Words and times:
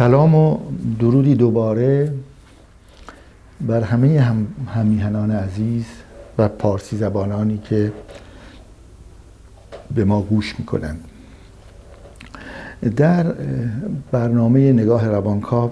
سلام 0.00 0.34
و 0.34 0.58
درودی 1.00 1.34
دوباره 1.34 2.12
بر 3.60 3.82
همه 3.82 4.20
هم 4.20 4.46
همیهنان 4.74 5.30
عزیز 5.30 5.84
و 6.38 6.48
پارسی 6.48 6.96
زبانانی 6.96 7.58
که 7.58 7.92
به 9.94 10.04
ما 10.04 10.22
گوش 10.22 10.54
می‌کنند. 10.58 11.04
در 12.96 13.34
برنامه 14.12 14.72
نگاه 14.72 15.08
روانکاو 15.08 15.70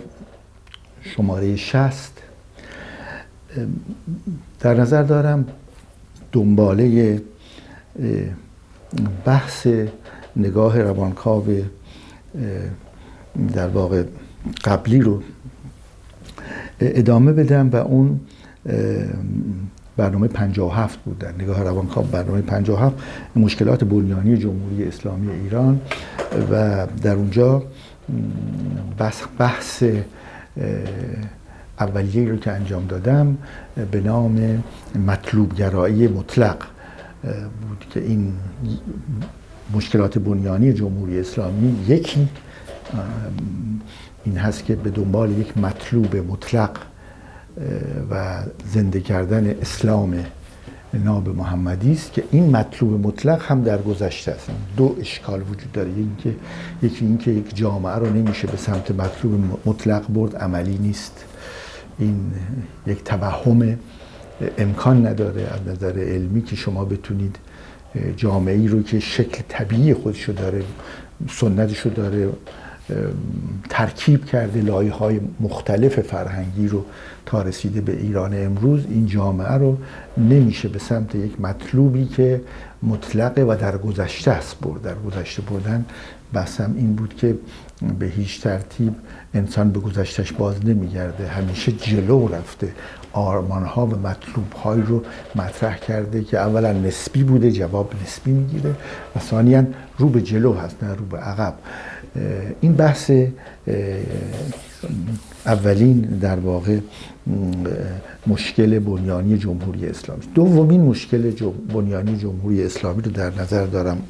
شماره 1.01 1.57
شست 1.57 2.23
در 4.61 4.75
نظر 4.75 5.03
دارم 5.03 5.47
دنباله 6.33 7.21
بحث 9.25 9.67
نگاه 10.37 10.83
روانکاو 10.83 11.45
در 13.55 13.69
واقع 13.69 14.03
قبلی 14.65 15.01
رو 15.01 15.23
ادامه 16.81 17.33
بدم 17.33 17.71
و 17.71 17.77
اون 17.77 18.21
برنامه 19.97 20.29
57 20.29 20.99
بود. 20.99 21.19
در 21.19 21.33
نگاه 21.33 21.63
روانکاو 21.63 22.05
برنامه 22.05 22.41
57 22.41 22.97
مشکلات 23.37 23.85
بنیانی 23.85 24.37
جمهوری 24.37 24.85
اسلامی 24.85 25.31
ایران 25.31 25.81
و 26.51 26.87
در 27.03 27.15
اونجا 27.15 27.63
بحث, 28.99 29.23
بحث 29.39 29.85
اولیه 31.81 32.29
رو 32.29 32.37
که 32.37 32.53
انجام 32.53 32.87
دادم 32.87 33.37
به 33.91 34.01
نام 34.01 34.65
مطلوب 35.07 35.55
گرایی 35.55 36.09
مطلق 36.09 36.57
بود 37.69 37.87
که 37.91 38.01
این 38.01 38.33
مشکلات 39.75 40.19
بنیانی 40.19 40.73
جمهوری 40.73 41.21
اسلامی 41.21 41.77
یکی 41.89 42.29
این 44.25 44.37
هست 44.37 44.65
که 44.65 44.77
به 44.77 44.91
دنبال 44.91 45.39
یک 45.39 45.59
مطلوب 45.59 46.17
مطلق 46.17 46.71
و 48.11 48.43
زنده 48.73 49.01
کردن 49.01 49.51
اسلام 49.61 50.25
ناب 50.95 51.29
محمدی 51.29 51.93
است 51.93 52.13
که 52.13 52.25
این 52.31 52.57
مطلوب 52.57 53.07
مطلق 53.07 53.43
هم 53.43 53.63
در 53.63 53.83
گذشته 53.83 54.33
است. 54.33 54.51
دو 54.77 54.97
اشکال 55.01 55.41
وجود 55.43 55.73
داره. 55.73 55.89
اینکه 55.89 56.35
یکی 56.83 57.05
اینکه 57.05 57.31
یک 57.31 57.57
جامعه 57.57 57.95
رو 57.95 58.11
نمیشه 58.11 58.47
به 58.47 58.57
سمت 58.57 58.91
مطلوب 58.91 59.59
مطلق 59.67 60.09
برد. 60.09 60.37
عملی 60.37 60.79
نیست. 60.79 61.25
این 61.99 62.33
یک 62.87 63.05
توهم 63.05 63.79
امکان 64.59 65.07
نداره 65.07 65.43
از 65.43 65.77
نظر 65.77 65.99
علمی 65.99 66.43
که 66.43 66.57
شما 66.57 66.85
بتونید 66.85 67.37
جامعه 68.17 68.57
ای 68.57 68.69
رو 68.69 68.83
که 68.83 69.01
شکل 69.01 69.43
طبیعی 69.49 69.95
خودشو 69.95 70.33
داره 70.33 70.63
سنتشو 71.31 71.91
داره 71.91 72.29
ترکیب 73.69 74.25
کرده 74.25 74.61
لایه 74.61 74.93
های 74.93 75.21
مختلف 75.41 76.01
فرهنگی 76.01 76.69
رو 76.69 76.85
تا 77.27 77.43
رسیده 77.43 77.81
به 77.81 77.93
ایران 77.93 78.45
امروز. 78.45 78.85
این 78.91 79.07
جامعه 79.07 79.53
رو 79.53 79.79
نمیشه 80.17 80.69
به 80.69 80.79
سمت 80.79 81.15
یک 81.15 81.41
مطلوبی 81.41 82.07
که 82.07 82.41
مطلقه 82.83 83.43
و 83.43 83.57
در 83.61 83.79
گذشته 83.79 84.31
است 84.31 84.57
برد. 84.61 84.83
در 84.83 84.95
گذشته 84.95 85.43
بردن 85.43 85.85
بحثم 86.33 86.75
این 86.77 86.95
بود 86.95 87.15
که 87.15 87.39
به 87.99 88.07
هیچ 88.07 88.41
ترتیب 88.41 88.95
انسان 89.35 89.71
به 89.71 89.81
گذشتش 89.81 90.33
باز 90.33 90.67
نمیگرده. 90.67 91.27
همیشه 91.27 91.73
جلو 91.73 92.29
رفته. 92.29 92.73
آرمان 93.13 93.65
ها 93.65 93.87
و 93.87 93.91
مطلوب 93.91 94.53
های 94.53 94.83
رو 94.83 95.03
مطرح 95.35 95.79
کرده 95.79 96.25
که 96.25 96.39
اولا 96.39 96.73
نسبی 96.73 97.23
بوده 97.23 97.53
جواب 97.53 97.93
نسبی 98.05 98.31
می‌گیره 98.31 98.71
و 99.17 99.21
ثانیا 99.21 99.65
رو 99.99 100.09
به 100.09 100.23
جلو 100.23 100.55
هست 100.55 100.85
نه 100.85 100.95
رو 100.95 101.05
به 101.05 101.19
عقب. 101.19 101.55
این 102.61 102.73
بحث 102.73 103.11
اولین 105.47 106.01
در 106.01 106.37
واقع 106.37 106.79
مشکل 108.27 108.79
بنیانی 108.79 109.39
جمهوری 109.39 109.87
اسلامی. 109.87 110.23
دومین 110.35 110.81
مشکل 110.81 111.31
بنیانی 111.75 112.17
جمهوری 112.17 112.65
اسلامی 112.65 113.03
رو 113.03 113.11
در 113.11 113.41
نظر 113.41 113.67
دارم 113.67 114.03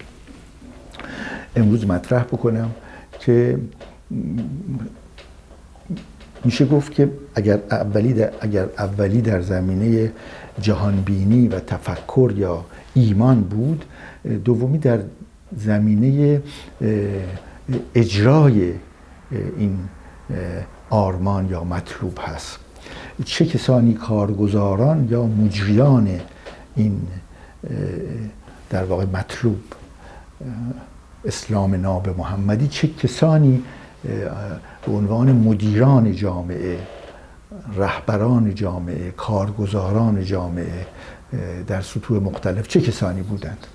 امروز 1.57 1.87
مطرح 1.87 2.23
بکنم 2.23 2.71
که 3.21 3.59
میشه 6.45 6.65
گفت 6.65 6.93
که 6.93 7.11
اگر 7.35 7.59
اولی 7.71 8.13
در, 8.13 8.31
اگر 8.41 8.67
اولی 8.79 9.21
در 9.21 9.41
زمینه 9.41 10.13
جهانبینی 10.61 11.49
و 11.49 11.61
تفکر 11.61 12.33
یا 12.37 12.65
ایمان 12.95 13.41
بود 13.41 13.85
دومی 14.45 14.79
در 14.79 14.99
زمینه 15.57 16.43
اجرای 17.95 18.73
این 19.57 19.79
آرمان 20.91 21.49
یا 21.51 21.65
مطلوب 21.65 22.19
هست. 22.21 22.59
چه 23.25 23.47
کسانی 23.47 23.95
کارگزاران 23.95 25.09
یا 25.11 25.27
مجریان 25.27 26.21
این 26.77 27.01
در 28.71 28.85
واقع 28.85 29.05
مطلوب 29.05 29.59
اسلام 31.25 31.75
ناب 31.75 32.19
محمدی 32.19 32.69
چه 32.69 32.89
کسانی 32.89 33.63
به 34.87 34.93
عنوان 34.93 35.33
مدیران 35.33 36.13
جامعه 36.13 36.79
رهبران 37.77 38.55
جامعه 38.55 39.11
کارگزاران 39.11 40.25
جامعه 40.25 40.87
در 41.67 41.83
سطوح 41.83 42.23
مختلف 42.23 42.69
چه 42.69 42.81
کسانی 42.81 43.23
بودند؟ 43.23 43.67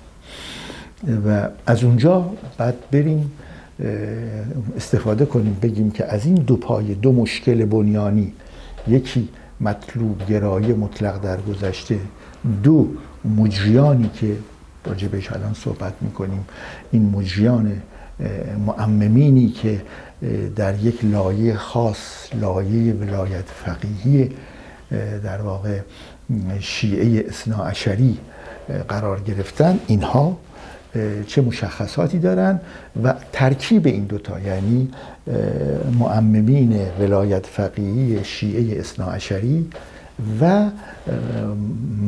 و 1.26 1.48
از 1.66 1.84
اونجا 1.84 2.30
بعد 2.58 2.90
بریم 2.90 3.32
استفاده 4.76 5.26
کنیم 5.26 5.58
بگیم 5.62 5.90
که 5.90 6.04
از 6.04 6.26
این 6.26 6.34
دو 6.34 6.56
پای 6.56 6.94
دو 6.94 7.12
مشکل 7.12 7.64
بنیانی 7.64 8.32
یکی 8.88 9.28
مطلوب 9.60 10.26
گرایی 10.26 10.72
مطلق 10.72 11.20
در 11.20 11.40
گذشته 11.40 11.98
دو 12.62 12.88
مجریانی 13.36 14.10
که 14.14 14.36
راجع 14.86 15.08
بهش 15.08 15.32
الان 15.32 15.54
صحبت 15.54 15.92
می‌کنیم 16.00 16.44
این 16.92 17.10
مجریان 17.10 17.82
معممینی 18.66 19.48
که 19.48 19.82
در 20.56 20.78
یک 20.78 21.04
لایه 21.04 21.56
خاص 21.56 22.28
لایه 22.40 22.94
ولایت 22.94 23.44
فقیهی 23.44 24.30
در 25.24 25.42
واقع 25.42 25.80
شیعه 26.60 27.24
اصنا 27.28 27.64
قرار 28.88 29.20
گرفتن 29.20 29.78
اینها 29.86 30.36
چه 31.26 31.42
مشخصاتی 31.42 32.18
دارن 32.18 32.60
و 33.04 33.14
ترکیب 33.32 33.86
این 33.86 34.04
دوتا 34.04 34.40
یعنی 34.40 34.90
معممین 35.98 36.80
ولایت 37.00 37.46
فقیهی 37.46 38.24
شیعه 38.24 38.80
اصنا 38.80 39.12
و 40.40 40.70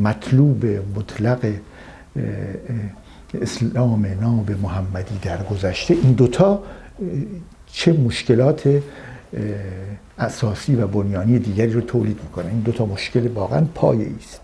مطلوب 0.03 0.65
مطلق 0.95 1.53
اسلام 3.41 4.05
ناب 4.21 4.51
محمدی 4.51 5.19
در 5.21 5.43
گذشته. 5.43 5.93
این 5.93 6.11
دوتا 6.11 6.63
چه 7.71 7.93
مشکلات 7.93 8.81
اساسی 10.19 10.75
و 10.75 10.87
بنیانی 10.87 11.39
دیگری 11.39 11.71
رو 11.71 11.81
تولید 11.81 12.19
می‌کنه. 12.23 12.45
این 12.45 12.59
دوتا 12.59 12.85
مشکل 12.85 13.27
واقعا 13.27 13.65
پایه 13.75 14.07
است 14.19 14.41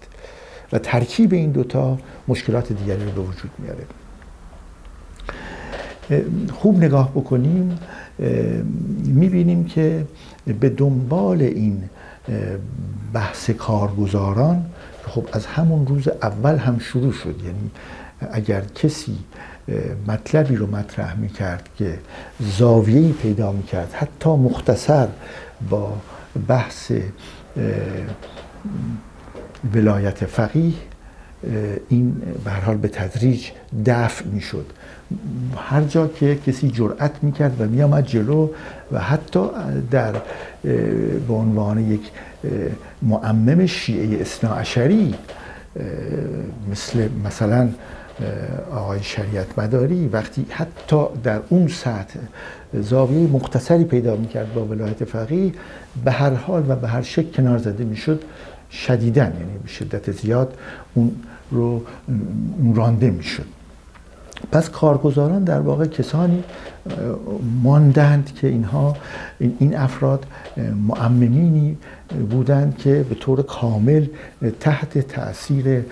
و 0.74 0.80
ترکیب 0.80 1.34
این 1.34 1.52
دوتا 1.52 1.98
مشکلات 2.28 2.74
دیگری 2.74 3.06
رو 3.06 3.12
به 3.12 3.22
وجود 3.22 3.52
میاره. 3.60 3.84
خوب 6.52 6.84
نگاه 6.84 7.12
بکنیم 7.12 7.80
می‌بینیم 9.06 9.66
که 9.66 10.06
به 10.60 10.70
دنبال 10.70 11.42
این 11.42 11.84
بحث 13.14 13.50
کارگزاران 13.50 14.66
خب 15.08 15.28
از 15.34 15.46
همون 15.46 15.88
روز 15.88 16.08
اول 16.08 16.58
هم 16.58 16.80
شروع 16.80 17.12
شد. 17.12 17.36
یعنی 17.46 17.72
اگر 18.32 18.62
کسی 18.62 19.18
مطلبی 20.08 20.56
رو 20.56 20.76
مطرح 20.76 21.20
می‌کرد 21.20 21.70
که 21.78 22.00
زاویه‌ای 22.40 23.12
پیدا 23.12 23.52
می‌کرد 23.52 23.94
حتی 23.94 24.30
مختصر 24.30 25.08
با 25.70 25.98
بحث 26.48 26.92
ولایت 29.74 30.26
فقیه 30.26 30.74
این 31.90 32.22
به 32.46 32.52
حال 32.52 32.78
به 32.78 32.88
تدریج 32.88 33.50
دفع 33.86 34.26
می‌شد. 34.26 34.66
هر 35.58 35.82
جا 35.82 36.08
که 36.08 36.38
کسی 36.48 36.72
جرأت 36.72 37.12
می‌کرد 37.22 37.62
و 37.62 37.66
میآمد 37.66 38.06
جلو 38.06 38.50
و 38.92 39.00
حتی 39.00 39.40
در 39.92 40.14
به 41.28 41.34
عنوان 41.34 41.92
یک 41.92 42.02
معمم 43.02 43.66
شیعه 43.66 44.22
اصنا 44.22 44.56
مثل 46.72 47.10
مثلا 47.26 47.70
آقای 48.72 49.04
شریعت 49.04 49.60
مداری 49.60 50.08
وقتی 50.08 50.46
حتی 50.50 51.04
در 51.24 51.40
اون 51.50 51.68
سطح 51.68 52.20
زاویه 52.74 53.28
مختصری 53.28 53.84
پیدا 53.84 54.16
می‌کرد 54.16 54.54
با 54.54 54.66
ولایت 54.66 55.04
فقیه 55.04 55.52
به 56.06 56.12
هر 56.12 56.34
حال 56.34 56.66
و 56.68 56.76
به 56.76 56.88
هر 56.88 57.02
شکل 57.02 57.32
کنار 57.32 57.58
زده 57.58 57.84
می‌شد 57.84 58.24
شدیدن 58.72 59.34
یعنی 59.40 59.58
به 59.64 59.68
شدت 59.68 60.12
زیاد 60.12 60.58
اون 60.94 61.12
رو 61.52 61.82
رانده 62.76 63.12
می‌شد. 63.12 63.46
پس 64.52 64.70
کارگزاران 64.70 65.44
در 65.44 65.60
واقع 65.60 65.86
کسانی 65.86 66.44
ماندند 67.64 68.34
که 68.36 68.48
اینها 68.48 68.96
این 69.40 69.76
افراد 69.76 70.26
معممینی 70.88 71.78
بودند 72.30 72.78
که 72.78 73.06
به 73.10 73.16
طور 73.16 73.42
کامل 73.42 74.06
تحت 74.60 74.98
تاثیر 74.98 75.86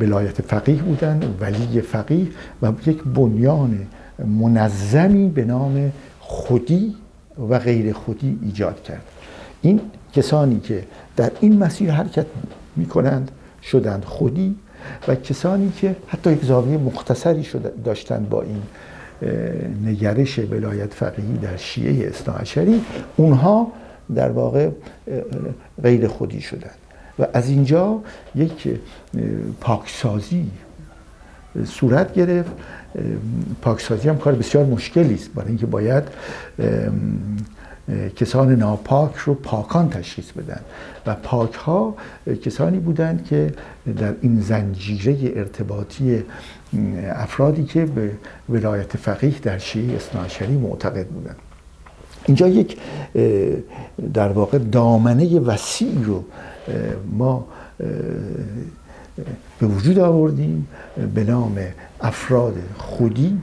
ولایت 0.00 0.42
فقیه 0.42 0.82
بودند 0.82 1.36
ولی 1.40 1.80
فقیه 1.80 2.26
و 2.62 2.72
یک 2.86 3.02
بنیان 3.04 3.86
منظمی 4.18 5.28
به 5.28 5.44
نام 5.44 5.92
خودی 6.20 6.94
و 7.50 7.58
غیر 7.58 7.92
خودی 7.92 8.38
ایجاد 8.42 8.82
کرد. 8.82 9.02
این 9.62 9.80
کسانی 10.12 10.60
که 10.60 10.84
در 11.16 11.30
این 11.40 11.58
مسیر 11.58 11.90
حرکت 11.90 12.26
می 12.76 12.86
کنند 12.86 13.30
شدند 13.62 14.04
خودی 14.04 14.56
و 15.08 15.14
کسانی 15.14 15.72
که 15.76 15.96
حتی 16.06 16.32
یک 16.32 16.44
زاویه 16.44 16.78
مختصری 16.78 17.44
شده 17.44 17.72
داشتند 17.84 18.28
با 18.28 18.42
این 18.42 18.62
نگرش 19.84 20.38
ولایت 20.38 20.94
فقیهی 20.94 21.38
در 21.42 21.56
شیعه 21.56 22.08
اصناعشری 22.08 22.80
اونها 23.16 23.72
در 24.14 24.30
واقع 24.30 24.68
غیر 25.82 26.08
خودی 26.08 26.40
شدند 26.40 26.74
و 27.18 27.26
از 27.32 27.48
اینجا 27.48 28.00
یک 28.34 28.68
پاکسازی 29.60 30.50
صورت 31.64 32.14
گرفت. 32.14 32.52
پاکسازی 33.62 34.08
هم 34.08 34.18
کار 34.18 34.34
بسیار 34.34 34.64
مشکلی 34.64 35.14
است. 35.14 35.30
برای 35.34 35.48
اینکه 35.48 35.66
باید 35.66 36.02
کسان 38.16 38.52
ناپاک 38.52 39.16
رو 39.16 39.34
پاکان 39.34 39.90
تشخیص 39.90 40.32
بدن. 40.32 40.60
و 41.06 41.14
پاک 41.14 41.54
ها 41.54 41.94
کسانی 42.44 42.78
بودند 42.78 43.24
که 43.24 43.54
در 43.98 44.14
این 44.20 44.40
زنجیره 44.40 45.32
ارتباطی 45.36 46.22
افرادی 47.14 47.64
که 47.64 47.84
به 47.86 48.10
ولایت 48.48 48.96
فقیه 48.96 49.38
در 49.42 49.58
شیعه 49.58 49.96
اصناعشری 49.96 50.56
معتقد 50.56 51.06
بودند. 51.06 51.36
اینجا 52.26 52.48
یک 52.48 52.76
در 54.14 54.28
واقع 54.28 54.58
دامنه 54.58 55.40
وسیع 55.40 56.02
رو 56.04 56.24
ما 57.12 57.46
به 59.58 59.66
وجود 59.66 59.98
آوردیم 59.98 60.68
به 61.14 61.24
نام 61.24 61.58
افراد 62.00 62.54
خودی 62.78 63.38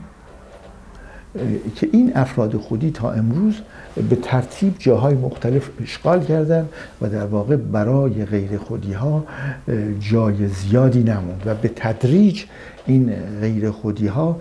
که 1.76 1.88
این 1.92 2.12
افراد 2.14 2.56
خودی 2.56 2.90
تا 2.90 3.12
امروز 3.12 3.54
به 3.96 4.16
ترتیب 4.16 4.74
جاهای 4.78 5.14
مختلف 5.14 5.70
اشغال 5.82 6.24
کردن 6.24 6.68
و 7.00 7.08
در 7.08 7.26
واقع 7.26 7.56
برای 7.56 8.24
غیر 8.24 8.58
خودی 8.58 8.92
ها 8.92 9.24
جای 10.10 10.48
زیادی 10.48 11.02
نموند 11.02 11.42
و 11.46 11.54
به 11.54 11.70
تدریج 11.76 12.44
این 12.86 13.12
غیر 13.40 13.70
خودی 13.70 14.06
ها 14.06 14.40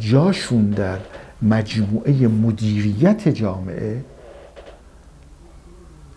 جاشون 0.00 0.70
در 0.70 0.98
مجموعه 1.42 2.28
مدیریت 2.28 3.28
جامعه 3.28 4.00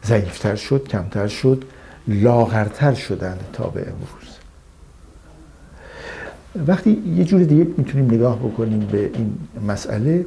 ضعیفتر 0.05 0.55
شد 0.55 0.87
کمتر 0.87 1.27
شد 1.27 1.63
لاغرتر 2.07 2.93
شدند 2.93 3.39
تا 3.53 3.67
به 3.67 3.81
امروز. 3.81 4.37
وقتی 6.67 7.03
یه 7.17 7.25
جور 7.25 7.43
دیگه 7.43 7.67
می‌تونیم 7.77 8.05
نگاه 8.05 8.39
بکنیم 8.39 8.79
به 8.79 9.09
این 9.13 9.37
مسئله 9.67 10.25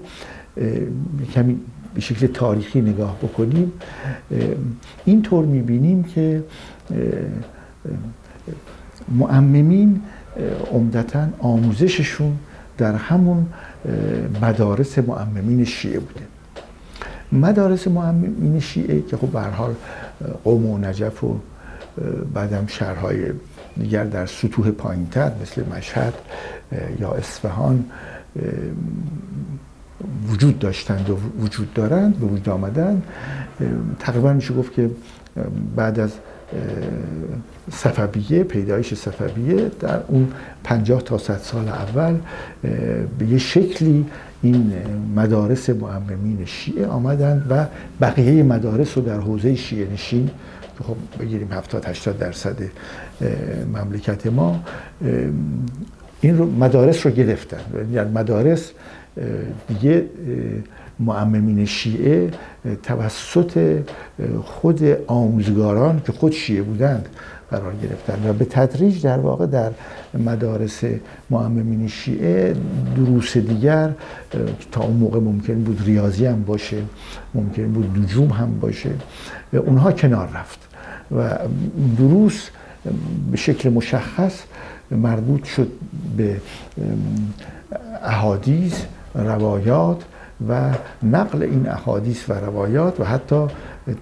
کمی 1.35 1.61
به 1.95 2.01
شکل 2.01 2.27
تاریخی 2.27 2.81
نگاه 2.81 3.19
بکنیم 3.19 3.73
اینطور 5.05 5.45
می‌بینیم 5.45 6.03
که 6.03 6.45
معممین 9.09 10.03
عمدتا 10.73 11.29
آموزششون 11.39 12.37
در 12.79 12.95
همون 12.95 13.47
مدارس 14.43 14.99
معممین 14.99 15.65
شیعه 15.65 15.99
بوده. 15.99 16.21
مدارس 17.33 17.89
معممین 17.89 18.61
شیعه 18.61 19.03
که 19.03 19.17
خب 19.17 19.27
به 19.27 19.41
حال 19.41 19.75
قوم 20.45 20.67
و 20.67 20.79
نجف 20.79 21.25
و 21.25 21.37
بعدم 22.35 22.67
شهرهای 22.67 23.25
دیگر 23.77 24.05
در 24.05 24.27
سطوح 24.27 24.71
پایینتر 24.71 25.33
مثل 25.43 25.65
مشهد 25.77 26.15
یا 27.01 27.11
اصفهان 27.11 27.85
وجود 30.35 30.59
داشتند 30.59 31.11
و 31.11 31.19
وجود 31.43 31.75
دارند 31.75 32.19
به 32.19 32.27
وجود 32.27 32.49
آمدن. 32.49 33.03
تقریبا 33.99 34.33
میشه 34.33 34.55
گفت 34.55 34.73
که 34.73 34.91
بعد 35.77 35.99
از 35.99 36.13
صفبیه 37.73 38.45
پیدایش 38.45 38.95
صفبیه 38.95 39.71
در 39.81 40.01
اون 40.09 40.29
پنجاه 40.65 41.03
تا 41.03 41.19
صد 41.19 41.39
سال 41.39 41.69
اول 41.69 42.15
به 43.19 43.27
یه 43.27 43.39
شکلی 43.39 44.07
این 44.43 44.73
مدارس 45.17 45.71
معممین 45.71 46.45
شیعه 46.45 46.87
آمدند 46.87 47.47
و 47.51 47.67
بقیه 48.01 48.43
مدارس 48.43 48.99
رو 48.99 49.05
در 49.05 49.21
حوزه 49.21 49.55
شیعه 49.55 49.93
نشین 49.93 50.31
خب 50.83 50.97
بگیریم 51.21 51.53
70 51.53 51.85
80 51.85 52.19
درصد 52.19 52.57
مملکت 53.75 54.27
ما 54.27 54.61
این 56.21 56.39
رو 56.39 56.51
مدارس 56.51 57.07
رو 57.07 57.13
گرفتن. 57.13 57.61
یعنی 57.93 58.11
مدارس 58.11 58.73
دیگه 59.69 60.05
معممین 61.01 61.65
شیعه 61.65 62.31
توسط 62.83 63.83
خود 64.45 64.83
آموزگاران 65.07 66.03
که 66.07 66.13
خود 66.13 66.33
شیعه 66.33 66.63
بودند 66.63 67.09
قرار 67.51 67.75
گرفتن 67.83 68.31
و 68.31 68.33
به 68.33 68.45
تدریج 68.45 69.03
در 69.03 69.19
واقع 69.19 69.47
در 69.47 69.71
مدارس 70.15 70.85
معممین 71.31 71.89
شیعه 71.89 72.57
دروس 72.97 73.37
دیگر 73.37 73.93
تا 74.73 74.83
اون 74.83 74.97
موقع 74.97 75.21
ممکن 75.21 75.55
بود 75.55 75.83
ریاضی 75.87 76.27
هم 76.27 76.43
باشه 76.43 76.83
ممکن 77.35 77.73
بود 77.73 77.99
نجوم 77.99 78.29
هم 78.29 78.61
باشه 78.61 78.91
اونها 79.53 79.93
کنار 79.93 80.29
رفت 80.35 80.59
و 81.17 81.39
دروس 81.99 82.49
به 83.31 83.37
شکل 83.37 83.69
مشخص 83.69 84.43
مربوط 84.91 85.45
شد 85.45 85.73
به 86.17 86.37
احادیث 88.05 88.75
روایات 89.15 90.05
و 90.49 90.71
نقل 91.03 91.43
این 91.43 91.69
احادیث 91.69 92.31
و 92.31 92.33
روایات 92.33 93.01
و 93.01 93.05
حتی 93.05 93.47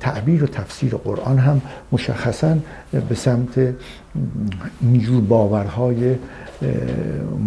تعبیر 0.00 0.44
و 0.44 0.46
تفسیر 0.46 0.94
قرآن 0.94 1.38
هم 1.38 1.60
مشخصا 1.92 2.56
به 3.08 3.14
سمت 3.14 3.74
اینجور 4.80 5.20
باورهای 5.20 6.16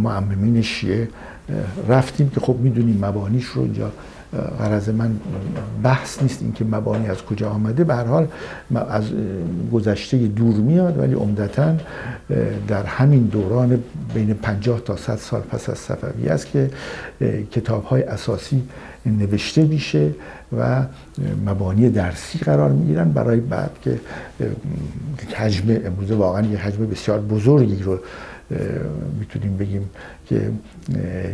معممین 0.04 0.62
شیعه 0.62 1.10
رفتیم 1.88 2.30
که 2.30 2.40
خب 2.40 2.56
می‌دونیم 2.60 3.06
مبانیش 3.06 3.46
رو 3.46 3.62
اینجا 3.62 3.92
غرض 4.60 4.90
من 4.90 5.12
بحث 5.84 6.22
نیست 6.22 6.42
اینکه 6.42 6.66
مبانی 6.66 7.08
از 7.08 7.22
کجا 7.22 7.50
آمده. 7.50 7.84
به 7.84 7.96
هر 7.96 8.06
حال 8.06 8.28
از 8.90 9.04
گذشته 9.74 10.18
دور 10.18 10.56
میاد 10.56 11.00
ولی 11.00 11.14
عمدتا 11.14 11.76
در 12.68 12.84
همین 12.84 13.24
دوران 13.24 13.84
بین 14.14 14.34
50 14.34 14.80
تا 14.80 14.96
100 14.96 15.16
سال 15.16 15.42
پس 15.42 15.70
از 15.70 15.78
صفوی 15.78 16.30
است 16.30 16.52
که 16.52 16.70
کتاب 17.52 17.84
های 17.84 18.04
اساسی 18.04 18.64
نوشته 19.06 19.66
میشه 19.66 20.12
و 20.58 20.86
مبانی 21.46 21.90
درسی 21.90 22.40
قرار 22.40 22.70
می‌گیرن 22.70 23.12
برای 23.12 23.40
بعد 23.40 23.72
که 23.84 24.00
حجم 25.36 25.82
امروزه 25.86 26.16
واقعا 26.16 26.48
یه 26.48 26.58
حجم 26.58 26.86
بسیار 26.86 27.20
بزرگی 27.20 27.84
رو 27.84 28.00
می‌تونیم 29.20 29.58
بگیم 29.58 29.90
که 30.26 30.52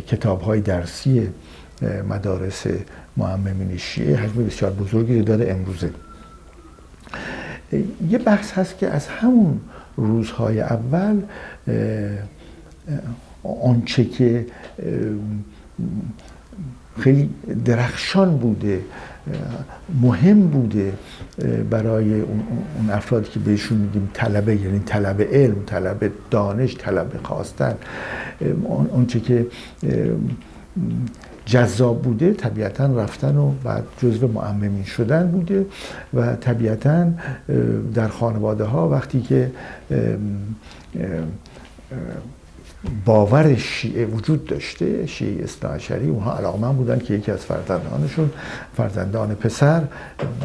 کتاب 0.06 0.40
های 0.40 0.60
درسی 0.60 1.28
مدارس 2.08 2.66
معممین 3.16 3.76
شیعه 3.76 4.16
حجم 4.16 4.44
بسیار 4.46 4.70
بزرگی 4.72 5.22
داره 5.22 5.50
امروزه. 5.50 5.90
یه 8.08 8.18
بحث 8.18 8.52
هست 8.52 8.78
که 8.78 8.88
از 8.88 9.06
همون 9.06 9.60
روزهای 9.96 10.60
اول 10.60 11.22
آنچه 13.62 14.04
که 14.04 14.46
خیلی 17.00 17.30
درخشان 17.64 18.36
بوده 18.36 18.80
مهم 20.02 20.40
بوده 20.40 20.92
برای 21.70 22.20
اون 22.20 22.90
افرادی 22.90 23.30
که 23.30 23.38
بهشون 23.38 23.78
میگیم 23.78 24.10
طلبه 24.14 24.56
یعنی 24.56 24.78
طلب 24.78 25.22
علم 25.22 25.62
طلب 25.66 26.10
دانش 26.30 26.76
طلب 26.76 27.20
خواستن 27.22 27.74
آنچه 28.92 29.20
که 29.20 29.46
جذاب 31.46 32.02
بوده 32.02 32.32
طبیعتا 32.32 32.86
رفتن 32.86 33.36
و 33.36 33.52
بعد 33.64 33.84
جزو 33.98 34.28
معممین 34.28 34.84
شدن 34.84 35.26
بوده 35.30 35.66
و 36.14 36.36
طبیعتا 36.36 37.06
در 37.94 38.08
خانواده 38.08 38.64
ها 38.64 38.88
وقتی 38.88 39.20
که 39.20 39.50
باور 43.04 43.56
شیعه 43.56 44.06
وجود 44.06 44.46
داشته 44.46 45.06
شیعه 45.06 45.44
اصلاحشری 45.44 46.08
اونها 46.08 46.36
علاقمند 46.36 46.76
بودن 46.76 46.98
که 46.98 47.14
یکی 47.14 47.30
از 47.30 47.38
فرزندانشون 47.44 48.30
فرزندان 48.76 49.34
پسر 49.34 49.82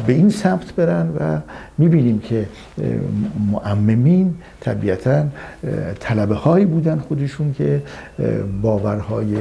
به 0.06 0.12
این 0.12 0.30
سمت 0.30 0.74
برن 0.74 1.08
و 1.20 1.40
می‌بینیم 1.78 2.18
که 2.18 2.48
معممین 3.52 4.34
طبیعتا 4.60 5.24
طلبه 6.00 6.34
هایی 6.34 6.64
بودن 6.64 6.98
خودشون 6.98 7.52
که 7.52 7.82
باورهای 8.62 9.36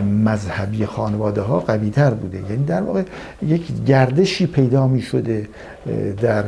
مذهبی 0.00 0.86
خانواده 0.86 1.40
ها 1.40 1.60
قوی 1.60 1.90
تر 1.90 2.10
بوده. 2.10 2.42
یعنی 2.50 2.64
در 2.64 2.82
واقع 2.82 3.02
یک 3.42 3.84
گردشی 3.86 4.46
پیدا 4.46 4.86
می 4.88 5.02
شده 5.02 5.48
در 6.20 6.44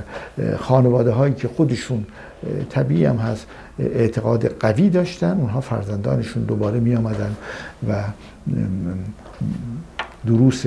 خانواده 0.59 1.11
هایی 1.11 1.35
که 1.35 1.49
خودشون 1.49 2.07
طبیعی 2.71 3.05
هم 3.05 3.17
هست 3.17 3.47
اعتقاد 3.79 4.47
قوی 4.47 4.91
داشتن 4.91 5.37
اونها 5.41 5.61
فرزندانشون 5.61 6.43
دوباره 6.43 6.81
می 6.81 6.97
آمدن 6.97 7.37
و 7.89 8.03
دروس 10.27 10.67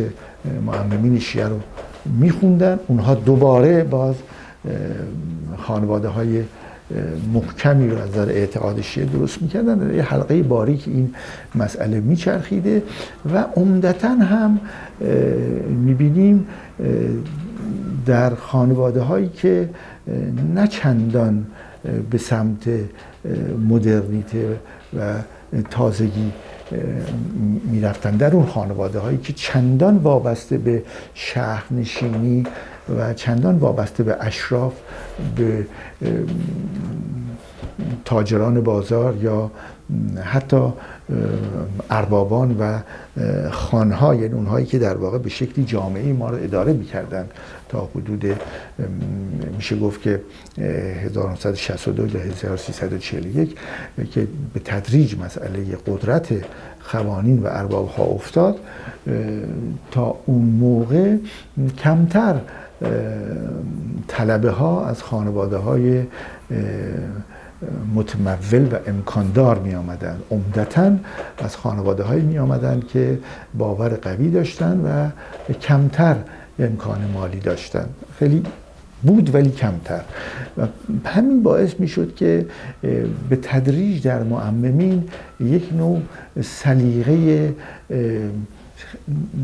معممین 0.66 1.20
شیعه 1.20 1.48
رو 1.48 1.60
میخوندن. 2.06 2.80
اونها 2.88 3.16
دوباره 3.16 3.84
باز 3.84 4.16
خانواده 5.58 6.08
های 6.08 6.44
محکمی 7.34 7.90
رو 7.90 7.98
از 7.98 8.10
نظر 8.10 8.30
اعتقاد 8.30 8.82
شیعه 8.82 9.06
درست 9.06 9.42
می‌کردن. 9.42 9.96
یه 9.96 10.02
حلقه 10.02 10.44
باریک 10.44 10.84
این 10.88 11.14
مسئله 11.56 12.00
میچرخیده 12.00 12.84
و 13.34 13.46
عمدتا 13.56 14.10
هم 14.10 14.60
می‌بینیم 15.70 16.48
در 18.06 18.36
خانواده 18.36 19.02
هایی 19.02 19.30
که 19.30 19.70
نه 20.56 20.68
چندان 20.68 21.46
به 22.12 22.18
سمت 22.18 22.70
مدرنیته 23.70 24.58
و 25.00 25.14
تازگی 25.70 26.32
می‌رفتن. 27.72 28.18
در 28.18 28.36
اون 28.36 28.46
خانواده 28.46 29.00
هایی 29.00 29.18
که 29.18 29.34
چندان 29.34 29.98
وابسته 29.98 30.58
به 30.58 30.84
شهرنشینی 31.14 32.44
و 32.98 33.14
چندان 33.14 33.58
وابسته 33.58 34.04
به 34.04 34.18
اشراف 34.20 34.74
به 35.36 35.66
تاجران 38.06 38.62
بازار 38.62 39.16
یا 39.16 39.52
حتی 40.24 40.74
اربابان 41.90 42.58
و 42.60 42.80
خانها 43.52 44.16
یعنی 44.16 44.34
اونهایی 44.34 44.66
که 44.66 44.80
در 44.80 44.98
واقع 44.98 45.18
به 45.18 45.30
شکلی 45.30 45.66
جامعه 45.66 46.14
ما 46.14 46.30
رو 46.30 46.38
اداره 46.44 46.74
می‌کردن 46.74 47.30
تا 47.70 47.90
حدود 47.96 48.26
میشه 49.56 49.76
گفت 49.80 50.02
که 50.02 50.22
1962 50.58 52.08
تا 52.08 52.20
1341 52.20 53.58
که 54.12 54.28
به 54.54 54.60
تدریج 54.60 55.16
مسئله 55.18 55.78
قدرت 55.88 56.28
خوانین 56.80 57.40
و 57.40 57.48
ارباب 57.50 57.90
ها 57.90 58.04
افتاد 58.04 58.60
تا 59.92 60.16
اون 60.26 60.46
موقع 60.46 61.16
کمتر 61.78 62.40
طلبه 64.08 64.52
ها 64.52 64.86
از 64.86 65.04
خانواده 65.04 65.58
های 65.58 66.04
متمول 67.96 68.68
و 68.72 68.76
امکاندار 68.88 69.60
می 69.60 69.76
آمدن 69.76 70.20
عمدتا 70.32 70.92
از 71.38 71.58
خانواده 71.58 72.04
های 72.04 72.22
می 72.22 72.38
آمدن 72.38 72.80
که 72.80 73.20
باور 73.58 73.90
قوی 73.90 74.32
داشتن 74.32 74.82
و 74.86 75.10
کمتر 75.54 76.16
امکان 76.60 77.00
مالی 77.14 77.40
داشتن. 77.40 77.86
خیلی 78.20 78.44
بود 79.04 79.36
ولی 79.36 79.52
کمتر. 79.52 80.02
و 80.58 80.68
همین 81.06 81.44
باعث 81.44 81.80
می 81.80 81.88
شد 81.88 82.16
که 82.16 82.46
به 83.30 83.36
تدریج 83.36 84.04
در 84.04 84.24
معممین 84.24 85.04
یک 85.40 85.74
نوع 85.74 86.02
سلیقه 86.42 87.54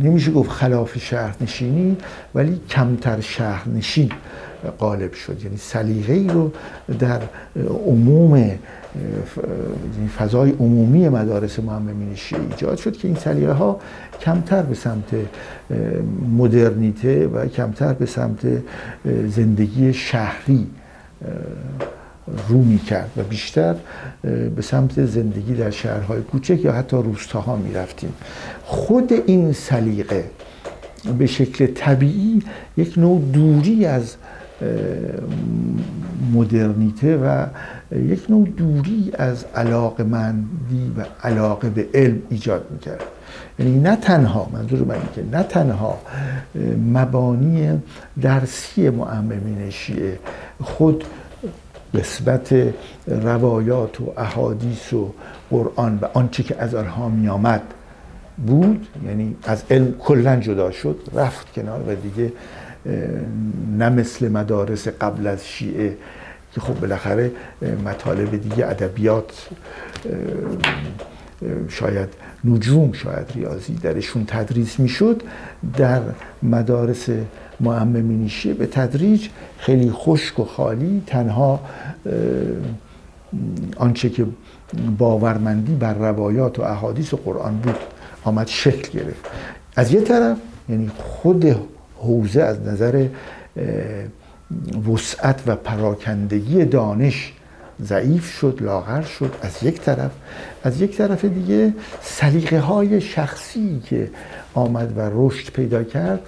نمیشه 0.01 0.32
گفت 0.32 0.51
خلاف 0.51 0.98
شهرنشینی 0.98 1.98
ولی 2.36 2.62
کمتر 2.70 3.22
شهرنشین 3.22 4.12
غالب 4.80 5.13
شد. 5.13 5.44
یعنی 5.44 5.58
سلیقه 5.58 6.13
ای 6.13 6.27
رو 6.27 6.51
در 7.00 7.22
عموم 7.86 8.38
یعنی 8.38 8.60
فضای 10.18 10.51
عمومی 10.51 11.10
مدارس 11.10 11.60
معممین 11.60 12.15
شیعه 12.15 12.42
ایجاد 12.42 12.77
شد 12.77 12.98
که 12.98 13.08
این 13.08 13.18
سلیقه 13.18 13.51
ها 13.51 13.80
کمتر 14.22 14.62
به 14.62 14.75
سمت 14.75 15.15
مدرنیته 16.38 17.27
و 17.27 17.46
کمتر 17.48 17.94
به 17.94 18.06
سمت 18.06 18.48
زندگی 19.27 19.94
شهری 19.94 20.68
رو 22.48 22.58
می 22.58 22.79
کرد 22.79 23.12
و 23.17 23.24
بیشتر 23.24 23.75
به 24.55 24.62
سمت 24.62 25.05
زندگی 25.05 25.53
در 25.53 25.70
شهرهای 25.70 26.22
کوچک 26.22 26.60
یا 26.63 26.72
حتی 26.72 26.98
روستاها 26.98 27.55
می 27.55 27.74
رفتیم 27.74 28.13
خود 28.63 29.13
این 29.25 29.53
سلیقه 29.53 30.25
به 31.17 31.25
شکل 31.25 31.65
طبیعی 31.65 32.44
یک 32.77 32.98
نوع 32.98 33.22
دوری 33.34 33.86
از 33.86 34.15
مدرنیته 36.34 37.17
و 37.17 37.46
یک 37.91 38.29
نوع 38.29 38.48
دوری 38.48 39.12
از 39.13 39.46
علاقه 39.55 40.03
مندی 40.03 40.91
و 40.98 41.05
علاقه 41.24 41.70
به 41.70 41.88
علم 41.94 42.22
ایجاد 42.29 42.67
می‌کرد. 42.72 43.03
یعنی 43.60 43.79
نه 43.79 43.96
تنها 43.96 44.50
منظور 44.53 44.79
من 44.79 44.96
که 45.15 45.24
نه 45.32 45.44
تنها 45.44 45.98
مبانی 46.94 47.82
درسی 48.22 48.89
معممین 48.89 49.70
شیعه 49.70 50.20
خود 50.62 51.03
نسبت 52.00 52.74
روایات 53.08 54.02
و 54.02 54.14
احادیث 54.18 54.94
و 54.94 55.14
قرآن 55.50 56.00
و 56.02 56.06
آنچه 56.14 56.44
که 56.44 56.56
از 56.60 56.75
آنها 56.75 57.10
می 57.10 57.28
آمد 57.28 57.62
بود 58.48 58.88
یعنی 59.06 59.36
از 59.44 59.64
علم 59.72 59.94
کلا 60.00 60.36
جدا 60.36 60.72
شد 60.72 60.98
رفت 61.14 61.54
کنار 61.54 61.82
و 61.88 61.96
دیگه 61.96 62.34
نه 63.78 63.90
مثل 63.90 64.28
مدارس 64.32 64.88
قبل 64.88 65.28
از 65.28 65.48
شیعه 65.48 65.98
که 66.54 66.62
خب 66.62 66.80
بالاخره 66.80 67.32
مطالب 67.86 68.32
دیگه 68.32 68.66
ادبیات 68.66 69.50
شاید 71.70 72.10
نجوم 72.44 72.94
شاید 72.94 73.32
ریاضی 73.36 73.74
درشون 73.74 74.25
تدریس 74.25 74.80
می‌شد 74.80 75.24
در 75.78 76.02
مدارس 76.44 77.10
معممین 77.60 78.28
شیعه 78.28 78.56
به 78.56 78.66
تدریج 78.66 79.28
خیلی 79.58 79.92
خشک 79.92 80.40
و 80.40 80.46
خالی 80.46 81.04
تنها 81.08 81.60
آنچه 83.78 84.10
که 84.10 84.26
باورمندی 84.98 85.76
بر 85.76 85.94
روایات 85.94 86.60
و 86.60 86.62
احادیث 86.62 87.14
و 87.14 87.18
قرآن 87.18 87.58
بود 87.58 87.76
آمد 88.24 88.48
شکل 88.48 89.00
گرفت. 89.00 89.30
از 89.76 89.94
یه 89.94 90.02
طرف 90.02 90.38
یعنی 90.70 90.92
خود 90.98 91.56
حوزه 91.98 92.42
از 92.42 92.62
نظر 92.62 93.08
وسعت 94.92 95.44
و 95.48 95.56
پراکندگی 95.56 96.66
دانش 96.66 97.34
ضعیف 97.84 98.32
شد 98.32 98.58
لاغر 98.62 99.01
شد. 99.01 99.36
از 99.41 99.63
یک 99.63 99.82
طرف 99.82 100.12
از 100.63 100.82
یک 100.82 100.98
طرف 100.98 101.25
دیگه 101.25 101.74
سلیقه 102.01 102.60
های 102.60 103.01
شخصی 103.01 103.82
که 103.86 104.10
آمد 104.53 104.98
و 104.98 105.10
رشد 105.13 105.51
پیدا 105.51 105.84
کرد 105.84 106.20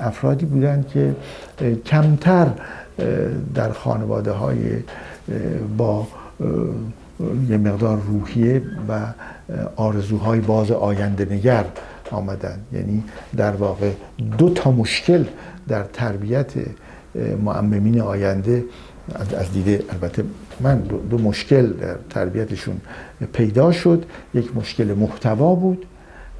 افرادی 0.00 0.46
بودند 0.46 0.88
که 0.88 1.14
کمتر 1.86 2.46
در 3.54 3.72
خانواده 3.72 4.30
های 4.32 4.58
با 5.76 6.06
یه 7.48 7.56
مقدار 7.56 8.00
روحیه 8.00 8.62
و 8.88 9.00
آرزوهای 9.76 10.40
باز 10.40 10.70
آینده 10.70 11.34
نگر 11.34 11.64
آمدن 12.10 12.60
یعنی 12.72 13.04
در 13.36 13.50
واقع 13.50 13.90
دو 14.38 14.50
تا 14.50 14.70
مشکل 14.70 15.24
در 15.68 15.82
تربیت 15.82 16.52
معممین 17.44 18.00
آینده 18.00 18.64
از 19.14 19.52
دیده 19.52 19.84
البته 19.90 20.24
من 20.60 20.78
دو, 20.80 21.18
مشکل 21.18 21.72
در 21.72 21.96
تربیتشون 22.10 22.80
پیدا 23.32 23.72
شد. 23.72 24.04
یک 24.34 24.56
مشکل 24.56 24.84
محتوا 24.84 25.54
بود 25.54 25.86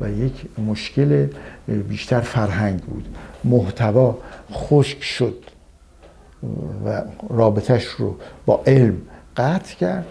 و 0.01 0.11
یک 0.11 0.33
مشکل 0.67 1.27
بیشتر 1.89 2.21
فرهنگ 2.21 2.81
بود. 2.81 3.09
محتوا 3.45 4.19
خشک 4.53 5.03
شد 5.03 5.45
و 6.87 7.03
رابطش 7.29 7.85
رو 7.85 8.17
با 8.47 8.63
علم 8.67 8.97
قطع 9.37 9.77
کرد 9.77 10.07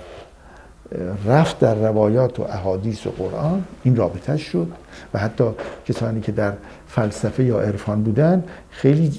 رفت 1.25 1.59
در 1.59 1.75
روایات 1.75 2.39
و 2.39 2.43
احادیث 2.43 3.07
و 3.07 3.11
قرآن 3.11 3.63
این 3.83 3.95
رابطش 3.95 4.41
شد 4.41 4.67
و 5.13 5.19
حتی 5.19 5.43
کسانی 5.85 6.21
که 6.21 6.31
در 6.31 6.53
فلسفه 6.87 7.43
یا 7.43 7.61
عرفان 7.61 8.03
بودن 8.03 8.43
خیلی 8.69 9.11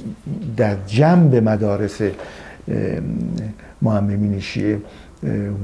در 0.57 0.77
جنب 0.87 1.35
مدارس 1.35 2.01
معممین 3.83 4.41
شیعه 4.41 4.81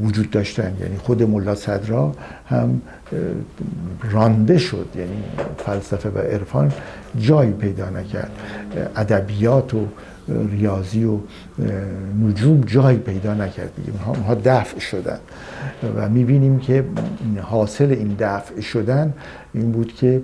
وجود 0.03 0.31
داشتن. 0.31 0.77
یعنی 0.81 0.97
خود 0.97 1.23
ملا 1.23 1.55
صدرا 1.55 2.15
هم 2.49 2.81
رانده 4.11 4.59
شد. 4.59 4.87
یعنی 4.97 5.23
فلسفه 5.59 6.11
و 6.11 6.19
عرفان 6.19 6.73
جایی 7.19 7.53
پیدا 7.53 7.91
نکرد. 7.91 8.31
ادبیات 8.97 9.75
و 9.75 9.87
ریاضی 10.29 11.05
و 11.05 11.19
نجوم 12.23 12.61
جایی 12.61 12.99
پیدا 12.99 13.35
نکرد 13.35 13.71
اونها 14.07 14.35
دفع 14.35 14.79
شدن. 14.79 15.19
و 15.97 16.09
می‌بینیم 16.09 16.59
که 16.59 16.85
حاصل 17.43 17.91
این 17.91 18.17
دفع 18.19 18.61
شدن 18.61 19.15
این 19.55 19.73
بود 19.73 19.95
که 19.95 20.23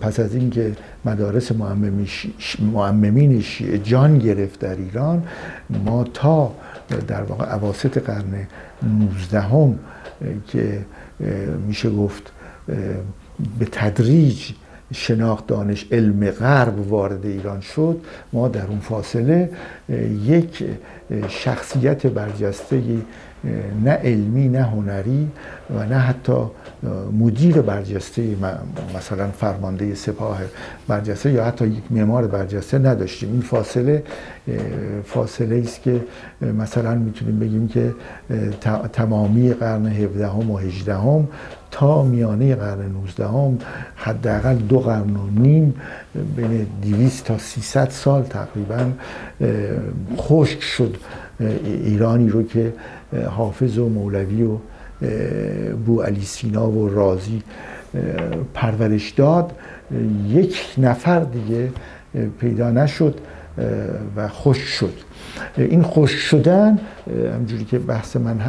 پس 0.00 0.20
از 0.20 0.34
اینکه 0.34 0.72
مدارس 1.04 1.52
معممین 2.72 3.40
شیعه 3.40 3.78
جان 3.78 4.18
گرفت 4.18 4.60
در 4.60 4.76
ایران 4.76 5.22
ما 5.84 6.04
تا 6.04 6.54
در 7.08 7.22
واقع 7.22 7.44
عواسط 7.44 7.98
قرن 7.98 8.46
19 8.82 9.40
هم 9.40 9.78
که 10.48 10.78
میشه 11.66 11.90
گفت 11.90 12.32
به 13.58 13.64
تدریج 13.72 14.52
شناخت 14.92 15.46
دانش 15.46 15.86
علم 15.92 16.30
غرب 16.30 16.92
وارد 16.92 17.26
ایران 17.26 17.60
شد 17.60 18.00
ما 18.32 18.48
در 18.48 18.66
اون 18.66 18.78
فاصله 18.78 19.50
یک 20.24 20.64
شخصیت 21.28 22.06
برجسته 22.06 22.82
نه 23.84 23.90
علمی 23.90 24.48
نه 24.48 24.62
هنری 24.62 25.28
و 25.76 25.84
نه 25.84 25.98
حتی 25.98 26.32
مدیر 27.18 27.60
برجسته 27.60 28.36
مثلا 28.96 29.28
فرمانده 29.28 29.94
سپاه 29.94 30.40
برجسته 30.88 31.32
یا 31.32 31.44
حتی 31.44 31.66
یک 31.66 31.82
معمار 31.90 32.26
برجسته 32.26 32.78
نداشتیم. 32.78 33.32
این 33.32 33.40
فاصله 33.40 34.02
فاصله 35.04 35.62
است 35.64 35.82
که 35.82 36.00
مثلا 36.58 36.94
می‌تونیم 36.94 37.38
بگیم 37.38 37.68
که 37.68 37.94
تمامی 38.92 39.52
قرن 39.52 39.86
17 39.86 40.28
و 40.28 40.56
18 40.56 40.96
تا 41.70 42.02
میانه 42.02 42.54
قرن 42.54 42.92
19 42.92 43.26
هم 43.26 43.58
حداقل 43.96 44.56
دو 44.56 44.80
قرن 44.80 45.16
و 45.16 45.40
نیم 45.40 45.74
بین 46.36 46.66
200 46.82 47.24
تا 47.24 47.38
300 47.38 47.90
سال 47.90 48.22
تقریبا 48.22 48.92
خشک 50.16 50.62
شد 50.62 50.96
ایرانی 51.64 52.28
رو 52.28 52.42
که 52.42 52.72
حافظ 53.30 53.78
و 53.78 53.88
مولوی 53.88 54.42
و 54.42 54.56
بو 55.86 56.02
علی 56.02 56.22
سینا 56.22 56.70
و 56.70 56.88
رازی 56.88 57.42
پرورش 58.54 59.10
داد. 59.10 59.52
یک 60.28 60.74
نفر 60.78 61.20
دیگه 61.20 61.68
پیدا 62.40 62.70
نشد 62.70 63.14
و 64.16 64.28
خوش 64.28 64.58
شد. 64.58 64.94
این 65.56 65.82
خوش 65.82 66.10
شدن 66.10 66.78
همجوری 67.34 67.64
که 67.64 67.78
بحث 67.78 68.16
من 68.16 68.40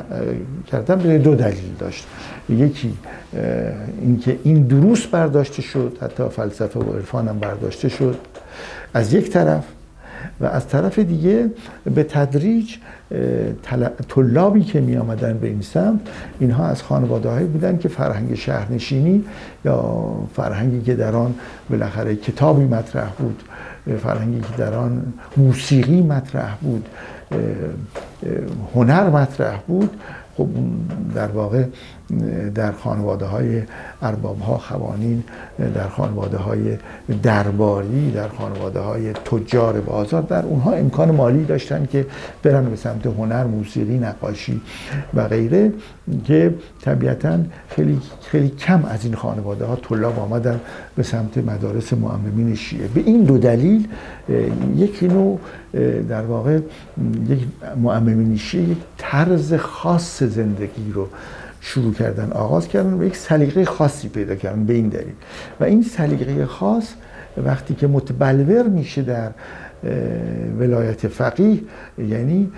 کردم 0.67 0.95
به 0.95 1.17
دو 1.17 1.35
دلیل 1.35 1.73
داشت. 1.79 2.07
یکی 2.49 2.93
اینکه 4.01 4.39
این 4.43 4.63
دروس 4.63 5.07
برداشته 5.07 5.61
شد 5.61 5.97
حتی 6.01 6.23
فلسفه 6.29 6.79
و 6.79 6.93
عرفان 6.93 7.27
هم 7.27 7.39
برداشته 7.39 7.89
شد. 7.89 8.17
از 8.93 9.13
یک 9.13 9.29
طرف 9.29 9.63
و 10.39 10.45
از 10.45 10.67
طرف 10.67 10.99
دیگه 10.99 11.51
به 11.95 12.03
تدریج 12.03 12.75
طلابی 14.09 14.63
که 14.63 14.81
می 14.81 14.97
آمدن 14.97 15.37
به 15.37 15.47
این 15.47 15.61
سمت 15.61 15.99
اینها 16.39 16.67
از 16.67 16.83
خانواده 16.83 17.29
هایی 17.29 17.47
بودن 17.47 17.77
که 17.77 17.89
فرهنگ 17.89 18.35
شهرنشینی 18.35 19.23
یا 19.65 20.05
فرهنگی 20.35 20.81
که 20.81 20.95
در 20.95 21.15
آن 21.15 21.35
بالاخره 21.69 22.15
کتابی 22.15 22.65
مطرح 22.65 23.09
بود 23.09 23.43
فرهنگی 24.03 24.39
که 24.39 24.57
در 24.57 24.73
آن 24.73 25.13
موسیقی 25.37 26.01
مطرح 26.01 26.55
بود 26.61 26.89
هنر 28.75 29.09
مطرح 29.09 29.59
بود 29.67 29.89
خب 30.37 30.47
در 31.15 31.27
واقع 31.27 31.63
در 32.55 32.71
خانواده 32.71 33.25
های 33.25 33.61
ارباب 34.01 34.39
ها 34.39 34.57
خوانین 34.57 35.23
در 35.75 35.87
خانواده 35.87 36.37
های 36.37 36.77
درباری 37.23 38.11
در 38.11 38.27
خانواده 38.27 38.79
های 38.79 39.13
تجار 39.13 39.81
بازار 39.81 40.21
در 40.21 40.45
اونها 40.45 40.71
امکان 40.71 41.11
مالی 41.11 41.43
داشتن 41.43 41.87
که 41.91 42.05
برن 42.43 42.65
به 42.69 42.75
سمت 42.75 43.05
هنر 43.05 43.43
موسیقی 43.43 43.97
نقاشی 43.97 44.61
و 45.13 45.27
غیره 45.27 45.73
که 46.25 46.53
طبیعتا 46.81 47.39
خیلی, 47.69 47.99
خیلی 48.21 48.49
کم 48.49 48.85
از 48.85 49.05
این 49.05 49.15
خانواده 49.15 49.65
ها 49.65 49.75
طلاب 49.75 50.19
آمدن 50.19 50.59
به 50.95 51.03
سمت 51.03 51.37
مدارس 51.37 51.93
معممین 51.93 52.55
شیعه. 52.55 52.87
به 52.87 53.01
این 53.01 53.23
دو 53.23 53.37
دلیل 53.37 53.87
یکی 54.75 55.07
نوع 55.07 55.39
در 56.09 56.21
واقع 56.21 56.59
یک 57.29 57.39
معممین 57.81 58.37
شیعه 58.37 58.69
یک 58.69 58.77
طرز 58.97 59.53
خاص 59.53 60.23
زندگی 60.23 60.91
رو 60.93 61.07
شروع 61.65 61.93
کردن 61.93 62.31
آغاز 62.31 62.67
کردن 62.67 62.93
و 62.93 63.03
یک 63.03 63.15
سلیقه 63.15 63.65
خاصی 63.65 64.07
پیدا 64.07 64.35
کردن 64.35 64.65
به 64.65 64.73
این 64.73 64.89
دلیل. 64.89 65.13
و 65.59 65.63
این 65.63 65.83
سلیقه 65.83 66.45
خاص 66.45 66.93
وقتی 67.45 67.73
که 67.73 67.87
متبلور 67.87 68.67
میشه 68.67 69.01
در 69.01 69.31
ولایت 70.59 71.07
فقیه 71.07 71.59
یعنی 71.97 72.51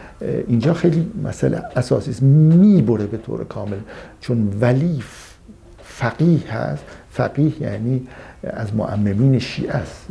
اینجا 0.48 0.74
خیلی 0.74 1.12
مسئله 1.24 1.62
اساسی 1.76 2.12
است. 2.12 2.24
می‌بره 2.24 3.06
به 3.06 3.18
طور 3.18 3.44
کامل. 3.44 3.78
چون 4.22 4.54
ولی 4.62 5.04
فقیه 5.84 6.52
هست. 6.52 6.84
فقیه 7.12 7.62
یعنی 7.62 8.08
از 8.44 8.76
معممین 8.76 9.40
شیعه 9.40 9.74
است. 9.74 10.06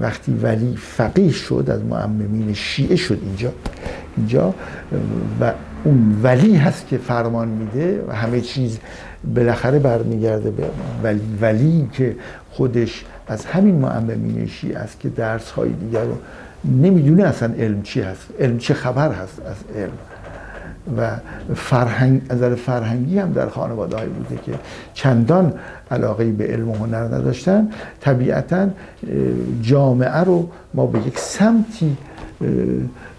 وقتی 0.00 0.32
ولی 0.32 0.76
فقیه 0.76 1.32
شد 1.32 1.64
از 1.68 1.84
معممین 1.84 2.54
شیعه 2.54 2.96
شد 2.96 3.18
اینجا. 3.22 3.52
اینجا 4.16 4.54
و 5.40 5.52
اون 5.84 6.20
ولی 6.22 6.56
هست 6.56 6.88
که 6.88 6.98
فرمان 6.98 7.48
میده 7.48 8.04
و 8.08 8.12
همه 8.12 8.40
چیز 8.40 8.78
بالاخره 9.34 9.78
برمیگرده 9.78 10.50
به 10.50 10.64
ولی 11.02 11.20
ولی 11.40 11.88
که 11.92 12.16
خودش 12.50 13.04
از 13.28 13.44
همین 13.44 13.74
معممین 13.74 14.46
شیعه 14.46 14.78
است 14.78 15.00
که 15.00 15.08
درس 15.08 15.50
های 15.50 15.68
دیگر 15.68 16.04
رو 16.04 16.14
نمی‌دونه 16.64 17.24
اصلا 17.24 17.54
علم 17.54 17.82
چی 17.82 18.00
هست. 18.00 18.28
علم 18.40 18.58
چه 18.58 18.74
خبر 18.74 19.12
هست 19.12 19.40
از 19.46 19.76
علم. 19.76 19.92
و 20.96 21.10
فرهنگ 21.54 22.22
از 22.28 22.42
فرهنگی 22.42 23.18
هم 23.18 23.32
در 23.32 23.48
خانواده 23.48 23.96
های 23.96 24.06
بوده 24.06 24.42
که 24.46 24.52
چندان 24.94 25.52
علاقه 25.90 26.24
به 26.24 26.46
علم 26.46 26.68
و 26.68 26.74
هنر 26.74 27.04
نداشتن. 27.04 27.68
طبیعتا 28.00 28.68
جامعه 29.62 30.18
رو 30.18 30.48
ما 30.74 30.86
به 30.86 30.98
یک 31.06 31.18
سمتی 31.18 31.96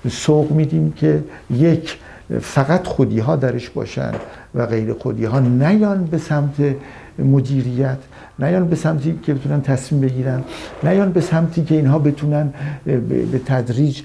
سوق 0.10 0.52
میدیم 0.52 0.92
که 0.92 1.24
یک 1.50 1.98
فقط 2.42 2.88
خودی 2.88 3.20
ها 3.20 3.36
درش 3.36 3.70
باشن 3.70 4.12
و 4.56 4.66
غیر 4.66 4.94
خودی 4.94 5.26
ها 5.26 5.40
نیان 5.40 6.06
به 6.06 6.18
سمت 6.18 6.76
مدیریت 7.20 7.98
نیان 8.40 8.68
به 8.68 8.76
سمتی 8.76 9.20
که 9.24 9.34
بتونن 9.34 9.62
تصمیم 9.62 10.02
بگیرن 10.02 10.44
نیان 10.84 11.12
به 11.12 11.22
سمتی 11.22 11.64
که 11.64 11.76
اینها 11.76 12.00
بتونن 12.00 12.54
به 12.86 13.42
تدریج 13.46 14.02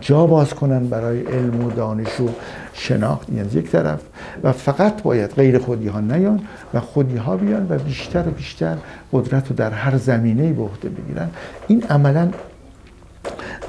جا 0.00 0.26
باز 0.26 0.54
کنن 0.54 0.86
برای 0.86 1.20
علم 1.20 1.64
و 1.64 1.70
دانش 1.70 2.20
و 2.20 2.28
شناخت. 2.72 3.30
این 3.30 3.40
از 3.40 3.54
یک 3.54 3.70
طرف 3.70 4.00
و 4.42 4.52
فقط 4.52 5.02
باید 5.02 5.30
غیر 5.30 5.58
خودی 5.58 5.88
ها 5.88 6.00
نیان 6.00 6.40
و 6.74 6.80
خودی 6.80 7.16
ها 7.16 7.36
بیان 7.36 7.66
و 7.70 7.78
بیشتر 7.78 8.28
و 8.28 8.30
بیشتر 8.30 8.76
قدرت 9.12 9.48
رو 9.48 9.56
در 9.56 9.70
هر 9.70 9.96
زمینه 9.96 10.52
به 10.52 10.62
عهده 10.62 10.88
بگیرن. 10.88 11.28
این 11.68 11.82
عملا 11.82 12.28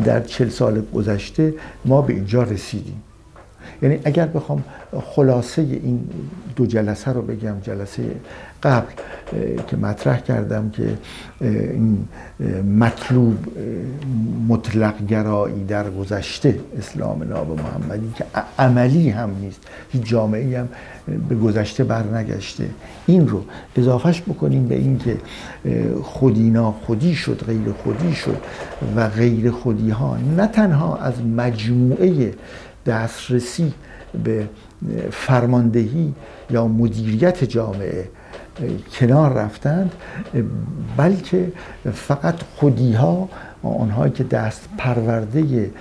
در 0.05 0.21
چل 0.21 0.49
سال 0.49 0.81
گذشته 0.93 1.53
ما 1.85 2.01
به 2.01 2.13
اینجا 2.13 2.43
رسیدیم. 2.43 3.01
یعنی 3.81 3.99
اگر 4.03 4.27
بخوام 4.27 4.63
خلاصه 5.15 5.61
این 5.61 6.09
دو 6.55 6.65
جلسه 6.65 7.11
رو 7.11 7.21
بگم 7.21 7.55
جلسه 7.61 8.03
قبل 8.63 8.91
که 9.67 9.77
مطرح 9.77 10.19
کردم 10.19 10.69
که 10.69 10.97
این 11.41 12.07
مطلوب 12.79 13.37
مطلق 14.47 15.05
گرایی 15.05 15.63
در 15.63 15.89
گذشته 15.89 16.59
اسلام 16.77 17.23
ناب 17.23 17.61
محمدی 17.61 18.11
که 18.15 18.25
عملی 18.59 19.09
هم 19.09 19.29
نیست 19.41 19.61
هیچ 19.91 20.03
جامعه 20.03 20.59
هم 20.59 20.69
به 21.29 21.35
گذشته 21.35 21.83
برنگشته. 21.83 22.69
این 23.07 23.27
رو 23.27 23.43
اضافهش 23.75 24.21
بکنیم 24.21 24.67
به 24.67 24.75
این 24.75 24.97
که 24.97 25.17
خودی 26.03 26.53
خودی 26.85 27.15
شد 27.15 27.43
غیر 27.47 27.71
خودی 27.83 28.13
شد 28.13 28.37
و 28.95 29.09
غیر 29.09 29.51
خودی 29.51 29.89
ها 29.89 30.17
نه 30.37 30.47
تنها 30.47 30.97
از 30.97 31.13
مجموعه 31.21 32.33
دسترسی 32.85 33.73
به 34.23 34.49
فرماندهی 35.11 36.13
یا 36.49 36.67
مدیریت 36.67 37.43
جامعه 37.43 38.09
کنار 38.91 39.33
رفتند 39.33 39.91
بلکه 40.97 41.51
فقط 41.93 42.35
خودی 42.55 42.93
ها 42.93 43.29
آنهایی 43.63 44.11
که 44.11 44.23
دست 44.23 44.69
پرورده 44.77 45.71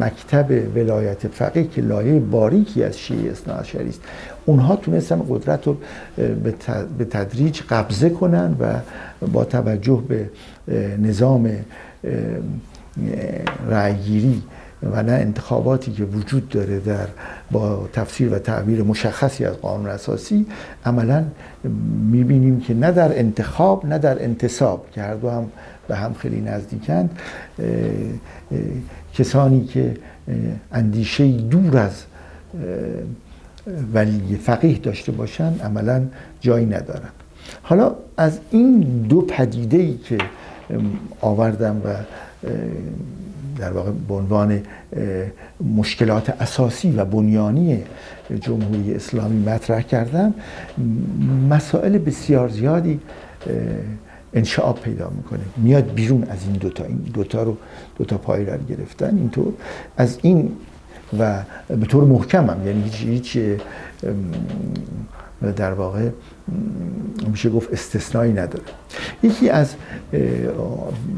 مکتب 0.00 0.76
ولایت 0.76 1.28
فقیه 1.28 1.66
که 1.66 1.82
لایه 1.82 2.20
باریکی 2.20 2.84
از 2.84 2.98
شیعه 2.98 3.30
اصناعشری 3.30 3.88
است 3.88 4.00
اونها 4.46 4.76
تونستن 4.76 5.22
قدرت 5.28 5.66
رو 5.66 5.76
به 6.98 7.04
تدریج 7.04 7.60
قبضه 7.70 8.10
کنن 8.10 8.56
و 8.60 8.74
با 9.26 9.44
توجه 9.44 10.02
به 10.08 10.30
نظام 10.98 11.50
رأیگیری 13.70 14.42
و 14.82 15.02
نه 15.02 15.12
انتخاباتی 15.12 15.92
که 15.92 16.04
وجود 16.04 16.48
داره 16.48 16.80
در 16.80 17.06
با 17.50 17.88
تفسیر 17.92 18.34
و 18.34 18.38
تعبیر 18.38 18.82
مشخصی 18.82 19.44
از 19.44 19.56
قانون 19.56 19.86
اساسی 19.86 20.46
عملا 20.84 21.24
می‌بینیم 22.10 22.60
که 22.60 22.74
نه 22.74 22.92
در 22.92 23.18
انتخاب 23.18 23.86
نه 23.86 23.98
در 23.98 24.24
انتصاب 24.24 24.86
که 24.92 25.02
هر 25.02 25.14
دو 25.14 25.30
هم 25.30 25.46
به 25.88 25.96
هم 25.96 26.14
خیلی 26.14 26.40
نزدیکند 26.40 27.18
کسانی 29.14 29.64
که 29.64 29.94
اندیشه 30.72 31.28
دور 31.28 31.78
از 31.78 32.04
ولی 33.94 34.38
فقیه 34.42 34.78
داشته 34.78 35.12
باشن 35.12 35.54
عملا 35.64 36.02
جایی 36.40 36.66
ندارن 36.66 37.08
حالا 37.62 37.94
از 38.16 38.38
این 38.50 38.80
دو 39.08 39.20
پدیده 39.20 39.76
ای 39.76 39.96
که 39.96 40.18
آوردم 41.20 41.82
و 41.84 41.94
در 43.58 43.72
واقع 43.72 43.90
به 44.08 44.14
عنوان 44.14 44.62
مشکلات 45.76 46.30
اساسی 46.42 46.90
و 46.90 47.04
بنیانی 47.04 47.82
جمهوری 48.40 48.94
اسلامی 48.94 49.44
مطرح 49.44 49.82
کردم 49.82 50.34
مسائل 51.48 51.98
بسیار 51.98 52.48
زیادی 52.48 53.00
انشعاب 54.34 54.80
پیدا 54.80 55.10
می‌کنه. 55.16 55.40
میاد 55.56 55.94
بیرون 55.94 56.24
از 56.24 56.38
این 56.46 56.52
دوتا 56.52 56.84
این 56.84 56.96
دوتا 57.14 57.42
رو 57.42 57.56
دوتا 57.98 58.18
پای 58.18 58.44
رو 58.44 58.58
گرفتن. 58.68 59.18
اینطور 59.18 59.52
از 59.96 60.18
این 60.22 60.52
و 61.18 61.42
به 61.68 61.86
طور 61.86 62.04
محکم 62.04 62.50
هم 62.50 62.66
یعنی 62.66 62.82
هیچ, 62.82 63.36
هیچ 63.36 63.38
در 65.56 65.72
واقع 65.72 66.08
میشه 67.30 67.50
گفت 67.50 67.72
استثنایی 67.72 68.32
نداره. 68.32 68.64
یکی 69.22 69.50
از 69.50 69.74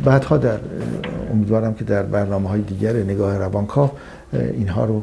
بعدها 0.05 0.37
در 0.37 0.59
امیدوارم 1.33 1.75
که 1.75 1.85
در 1.85 2.03
برنامه 2.03 2.49
های 2.49 2.61
دیگر 2.61 2.93
نگاه 2.93 3.39
روانکاو 3.39 3.91
اینها 4.33 4.85
رو 4.85 5.03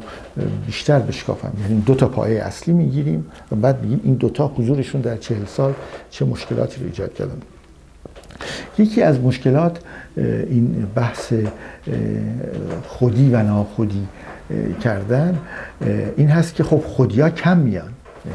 بیشتر 0.66 0.98
بشکافم. 0.98 1.52
یعنی 1.62 1.80
دو 1.80 1.94
تا 1.94 2.08
پایه 2.08 2.42
اصلی 2.42 2.74
می‌گیریم 2.74 3.26
و 3.52 3.56
بعد 3.56 3.82
میگیم 3.82 4.00
این 4.04 4.14
دوتا 4.14 4.52
حضورشون 4.56 5.00
در 5.00 5.16
چهل 5.16 5.44
سال 5.44 5.74
چه 6.10 6.24
مشکلاتی 6.24 6.80
رو 6.80 6.86
ایجاد 6.86 7.14
کردن. 7.14 7.38
یکی 8.78 9.02
از 9.02 9.20
مشکلات 9.20 9.80
این 10.16 10.86
بحث 10.94 11.32
خودی 12.86 13.30
و 13.30 13.42
ناخودی 13.42 14.06
کردن 14.82 15.38
این 16.16 16.28
هست 16.28 16.54
که 16.54 16.64
خب 16.64 16.78
خودی 16.78 17.20
ها 17.20 17.30
کم 17.30 17.56
میان. 17.56 17.92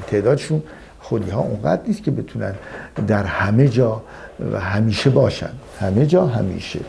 تعدادشون 0.08 0.64
خودی 1.00 1.32
ها 1.32 1.42
اونقدر 1.42 1.82
نیست 1.88 2.04
که 2.04 2.12
بتونن 2.12 2.54
در 3.08 3.24
همه 3.24 3.68
جا 3.68 4.02
و 4.54 4.60
همیشه 4.60 5.10
باشن. 5.10 5.50
همه 5.80 6.06
جا 6.06 6.26
همیشه. 6.26 6.80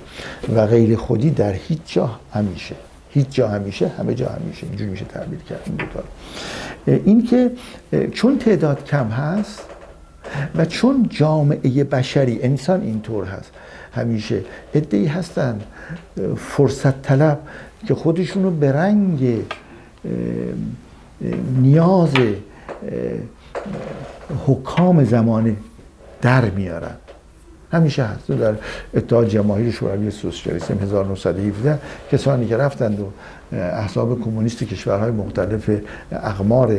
و 0.55 0.67
غیر 0.67 0.97
خودی 0.97 1.31
در 1.31 1.53
هیچ 1.53 1.81
جا 1.87 2.11
همیشه. 2.35 2.75
هیچ 3.11 3.27
جا 3.31 3.49
همیشه 3.49 3.89
همه 3.89 4.15
جا 4.15 4.27
همیشه. 4.27 4.67
اینجوری 4.67 4.91
میشه 4.91 5.05
تعبیر 5.05 5.39
کرد 5.39 5.61
این 5.67 5.79
این 7.05 7.27
که 7.27 7.51
چون 8.12 8.39
تعداد 8.39 8.85
کم 8.85 9.09
هست 9.09 9.76
و 10.57 10.65
چون 10.65 11.07
جامعه 11.11 11.85
بشری 11.85 12.43
انسان 12.43 12.83
اینطور 12.83 13.25
هست 13.25 13.51
همیشه 13.93 14.41
ادهی 14.75 15.07
هستن 15.07 15.61
فرصت 16.37 17.03
طلب 17.03 17.39
که 17.87 17.95
خودشونو 17.95 18.51
به 18.51 18.73
رنگ 18.73 19.45
نیاز 21.61 22.15
حکام 24.47 25.05
زمانه 25.05 25.57
در 26.23 26.45
میارن. 26.45 26.97
همیشه 27.73 28.05
هست. 28.05 28.31
در 28.31 28.55
اتحاد 28.95 29.29
جماهیر 29.29 29.71
شوروی 29.71 30.11
سوسیالیسم 30.11 30.79
1917 30.79 31.79
کسانی 32.12 32.49
که 32.49 32.57
رفتند 32.57 33.01
و 33.01 33.11
احزاب 33.53 34.21
کمونیست 34.21 34.65
کشورهای 34.65 35.11
مختلف 35.11 35.71
اقمار 36.13 36.79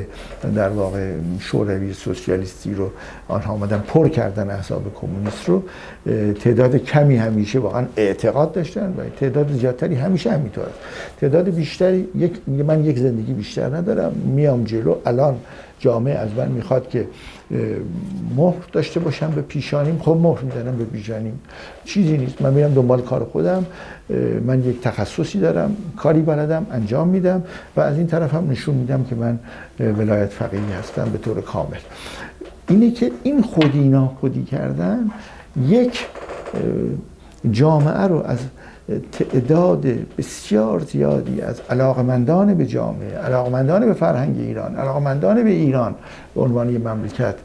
در 0.56 0.70
واقع 0.70 1.12
شوروی 1.40 1.94
سوسیالیستی 1.94 2.74
رو 2.74 2.92
آنها 3.28 3.54
آمدن 3.54 3.84
پر 3.88 4.10
کردن 4.10 4.50
احزاب 4.50 4.84
کمونیست 4.96 5.50
رو 5.50 5.64
تعداد 6.34 6.78
کمی 6.78 7.16
همیشه 7.16 7.60
واقعا 7.60 7.86
اعتقاد 7.98 8.52
داشتن 8.52 8.94
و 8.98 9.20
تعداد 9.20 9.52
زیادتری 9.54 9.96
همیشه 9.96 10.32
همینطور. 10.32 10.64
است 10.64 10.80
تعداد 11.22 11.50
بیشتری 11.50 12.08
یک 12.16 12.32
من 12.48 12.86
یک 12.86 13.00
زندگی 13.00 13.34
بیشتر 13.34 13.76
ندارم 13.76 14.12
میام 14.36 14.64
جلو 14.64 14.96
الان 15.06 15.36
جامعه 15.80 16.16
از 16.16 16.30
من 16.38 16.48
می‌خواد 16.48 16.90
که 16.90 17.08
مهر 18.36 18.56
داشته 18.72 19.00
باشم 19.00 19.32
به 19.32 19.42
پیشانیم. 19.42 20.00
خب 20.00 20.18
مهر 20.22 20.42
می‌زنم 20.42 20.78
به 20.78 20.84
پیشانیم 20.86 21.40
چیزی 21.86 22.18
نیست. 22.18 22.42
من 22.42 22.54
میرم 22.54 22.74
دنبال 22.74 23.02
کار 23.02 23.24
خودم. 23.24 23.66
من 24.46 24.64
یک 24.64 24.82
تخصصی 24.82 25.40
دارم 25.40 25.78
کاری 25.98 26.22
بلدم 26.22 26.66
انجام 26.72 27.08
میدم 27.08 27.44
و 27.76 27.82
از 27.82 27.98
این 27.98 28.08
طرف 28.08 28.34
هم 28.34 28.50
نشون 28.50 28.76
میدم 28.76 29.04
که 29.04 29.16
من 29.16 29.40
ولایت 29.80 30.30
فقیهی 30.30 30.72
هستم 30.80 31.10
به 31.12 31.18
طور 31.18 31.42
کامل. 31.42 31.78
اینه 32.70 32.92
که 32.92 33.12
این 33.24 33.42
خودی 33.42 33.96
خودی 34.20 34.44
کردن 34.44 35.10
یک 35.68 36.08
جامعه 37.52 38.02
رو 38.02 38.24
از 38.26 38.40
تعداد 39.12 39.86
بسیار 40.18 40.80
زیادی 40.80 41.42
از 41.42 41.62
علاقمندان 41.70 42.54
به 42.54 42.66
جامعه 42.66 43.18
علاقمندان 43.18 43.86
به 43.86 43.94
فرهنگ 43.94 44.40
ایران 44.40 44.76
علاقمندان 44.76 45.44
به 45.44 45.50
ایران 45.50 45.96
به 46.36 46.42
عنوان 46.42 46.78
مملکت 46.78 47.36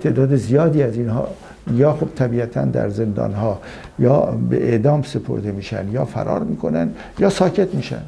تعداد 0.00 0.36
زیادی 0.36 0.82
از 0.82 0.96
اینها 0.96 1.28
یا 1.74 1.92
خب 1.92 2.08
طبیعتا 2.14 2.64
در 2.64 2.88
زندان 2.88 3.32
ها 3.32 3.60
یا 3.98 4.20
به 4.20 4.68
اعدام 4.68 5.02
سپرده 5.02 5.52
میشن 5.52 5.88
یا 5.92 6.04
فرار 6.04 6.42
می‌کنن 6.42 6.90
یا 7.18 7.30
ساکت 7.30 7.74
میشن. 7.74 8.02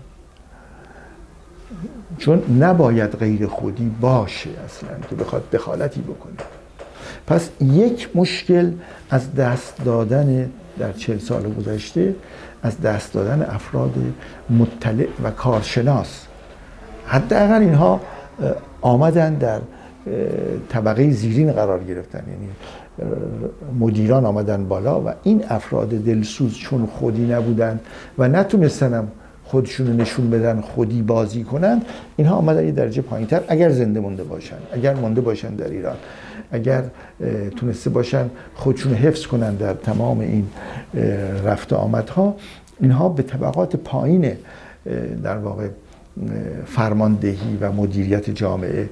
چون 2.19 2.43
نباید 2.61 3.11
غیر 3.11 3.47
خودی 3.47 3.91
باشه 4.01 4.51
اصلا 4.65 4.91
که 5.11 5.17
بخواد 5.17 5.51
دخالتی 5.51 6.01
بکنه. 6.01 6.33
پس 7.27 7.51
یک 7.61 8.09
مشکل 8.15 8.73
از 9.11 9.35
دست 9.35 9.85
دادن 9.85 10.51
در 10.79 10.93
چل 10.93 11.19
سال 11.19 11.43
گذشته 11.55 12.15
از 12.63 12.81
دست 12.81 13.13
دادن 13.13 13.43
افراد 13.43 13.95
مطلع 14.51 15.07
و 15.25 15.31
کارشناس. 15.31 16.27
حداقل 17.07 17.61
اینها 17.61 18.01
آمدن 18.81 19.35
در 19.35 19.61
طبقه 20.69 21.11
زیرین 21.11 21.53
قرار 21.53 21.85
گرفتن. 21.85 22.23
یعنی 22.29 22.49
مدیران 23.81 24.27
آمدن 24.27 24.69
بالا 24.69 25.01
و 25.01 25.13
این 25.23 25.45
افراد 25.49 25.89
دلسوز 25.89 26.55
چون 26.55 26.87
خودی 26.87 27.27
نبودن 27.27 27.81
و 28.19 28.29
نتونستن 28.29 29.09
خودشون 29.53 29.97
نشون 29.97 30.31
بدن 30.31 30.61
خودی 30.61 31.03
بازی 31.03 31.45
کنن 31.45 31.83
اینها 32.17 32.37
آمدن 32.37 32.65
یه 32.65 32.73
درجه 32.73 33.03
پایین 33.03 33.27
تر 33.27 33.45
اگر 33.49 33.71
زنده 33.71 34.01
مونده 34.01 34.25
باشن 34.25 34.57
اگر 34.73 34.95
مونده 34.95 35.21
باشن 35.21 35.55
در 35.55 35.69
ایران 35.69 35.97
اگر 36.53 36.85
تونسته 37.57 37.91
باشن 37.91 38.31
خودشون 38.55 38.95
حفظ 38.95 39.27
کنن 39.27 39.55
در 39.55 39.75
تمام 39.75 40.21
این 40.21 40.47
رفت 41.45 41.73
آمدها 41.73 42.37
اینها 42.81 43.09
به 43.09 43.23
طبقات 43.23 43.77
پایین 43.77 44.33
در 45.23 45.37
واقع 45.37 45.69
فرماندهی 46.67 47.59
و 47.61 47.73
مدیریت 47.73 48.31
جامعه 48.31 48.89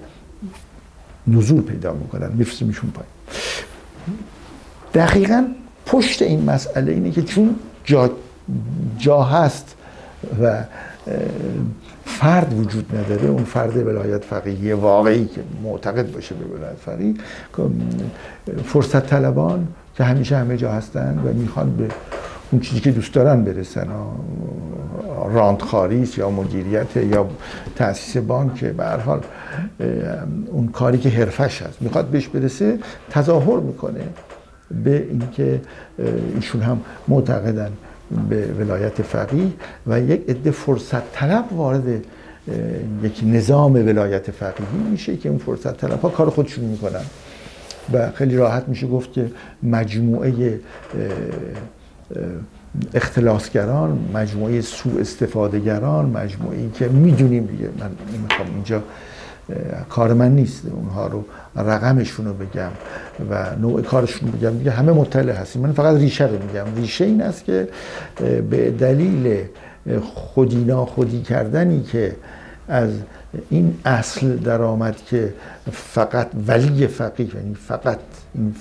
نزول 1.27 1.63
پیدا 1.63 1.93
می‌کنن 1.93 2.31
میفرسیمشون 2.35 2.91
پایین. 2.91 3.13
دقیقا 4.95 5.45
پشت 5.87 6.23
این 6.23 6.51
مسئله 6.51 6.93
اینه 6.93 7.11
که 7.11 7.23
چون 7.23 7.57
جا, 7.85 8.11
جا 8.99 9.23
هست 9.23 9.77
و 10.43 10.63
فرد 12.05 12.59
وجود 12.59 12.97
نداره. 12.97 13.29
اون 13.29 13.45
فرد 13.45 13.77
ولایت 13.77 14.25
فقیهی 14.25 14.73
واقعی 14.73 15.27
که 15.27 15.41
معتقد 15.63 16.13
باشه 16.13 16.35
به 16.35 16.45
ولایت 16.45 16.77
فقیه 16.77 17.15
فرصت 18.65 19.07
طلبان 19.07 19.69
که 19.95 20.05
همیشه 20.05 20.37
همه 20.37 20.57
جا 20.57 20.73
هستن 20.73 21.19
و 21.25 21.33
می‌خوان 21.33 21.77
به 21.77 21.89
اون 22.51 22.61
چیزی 22.61 22.81
که 22.81 22.91
دوست 22.91 23.13
دارن 23.15 23.45
برسن. 23.45 23.87
راندخاریست 25.33 26.19
یا 26.19 26.31
مدیریت 26.31 26.97
یا 26.97 27.27
تاسیس 27.77 28.17
بانک 28.17 28.65
به 28.65 28.85
هر 28.85 28.97
حال 28.97 29.21
اون 30.47 30.69
کاری 30.69 30.99
که 30.99 31.09
حرفش 31.09 31.63
هست. 31.63 31.83
می‌خواد 31.83 32.07
بهش 32.07 32.29
برسه 32.29 32.79
تظاهر 33.11 33.61
می‌کنه 33.61 34.01
به 34.85 35.07
اینکه 35.11 35.61
ایشون 36.35 36.61
هم 36.61 36.81
معتقدن. 37.09 37.73
به 38.29 38.47
ولایت 38.47 39.03
فقیه 39.03 39.47
و 39.87 40.01
یک 40.01 40.25
عده 40.29 40.51
فرصت 40.51 41.13
طلب 41.13 41.53
وارد 41.53 42.05
یک 43.03 43.21
نظام 43.27 43.73
ولایت 43.73 44.31
فقیهی 44.31 44.91
میشه 44.91 45.17
که 45.17 45.29
اون 45.29 45.39
فرصت 45.39 45.77
طلب 45.77 46.01
ها 46.01 46.09
کار 46.09 46.31
خودشون 46.31 46.65
می‌کنن. 46.65 47.05
و 47.93 48.11
خیلی 48.11 48.37
راحت 48.37 48.69
میشه 48.69 48.87
گفت 48.87 49.13
که 49.13 49.31
مجموعه 49.63 50.61
اختلاسگران 52.95 53.99
مجموعه 54.15 54.61
سوء 54.61 55.01
استفادهگران 55.01 56.07
مجموعه 56.07 56.71
که 56.75 56.89
می‌دونیم 56.89 57.47
دیگه 57.47 57.69
من 57.79 57.91
نمی‌خوام 58.19 58.55
اینجا 58.55 58.83
کار 59.89 60.15
من 60.15 60.35
نیست. 60.35 60.63
اونها 60.67 61.07
رو 61.07 61.25
رقمشون 61.57 62.27
رو 62.27 62.33
بگم 62.35 62.71
و 63.31 63.57
نوع 63.57 63.83
کارشون 63.83 64.33
رو 64.33 64.39
بگم. 64.39 64.59
دیگه 64.59 64.71
همه 64.71 64.93
مطلع 64.93 65.33
هستیم. 65.33 65.63
من 65.63 65.73
فقط 65.73 65.97
ریشه 65.97 66.27
رو 66.27 66.43
میگم. 66.43 66.65
ریشه 66.77 67.05
این 67.05 67.23
است 67.23 67.45
که 67.45 67.69
به 68.51 68.71
دلیل 68.71 69.45
خودی 70.03 70.65
ناخودی 70.65 71.23
کردنی 71.23 71.83
که 71.83 72.17
از 72.69 72.91
این 73.51 73.79
اصل 73.85 74.37
در 74.37 74.63
آمد 74.63 74.97
که 74.97 75.35
فقط 75.73 76.29
ولی 76.47 76.87
فقیه 76.87 77.37
یعنی 77.37 77.55
فقط 77.55 77.99
این 78.35 78.55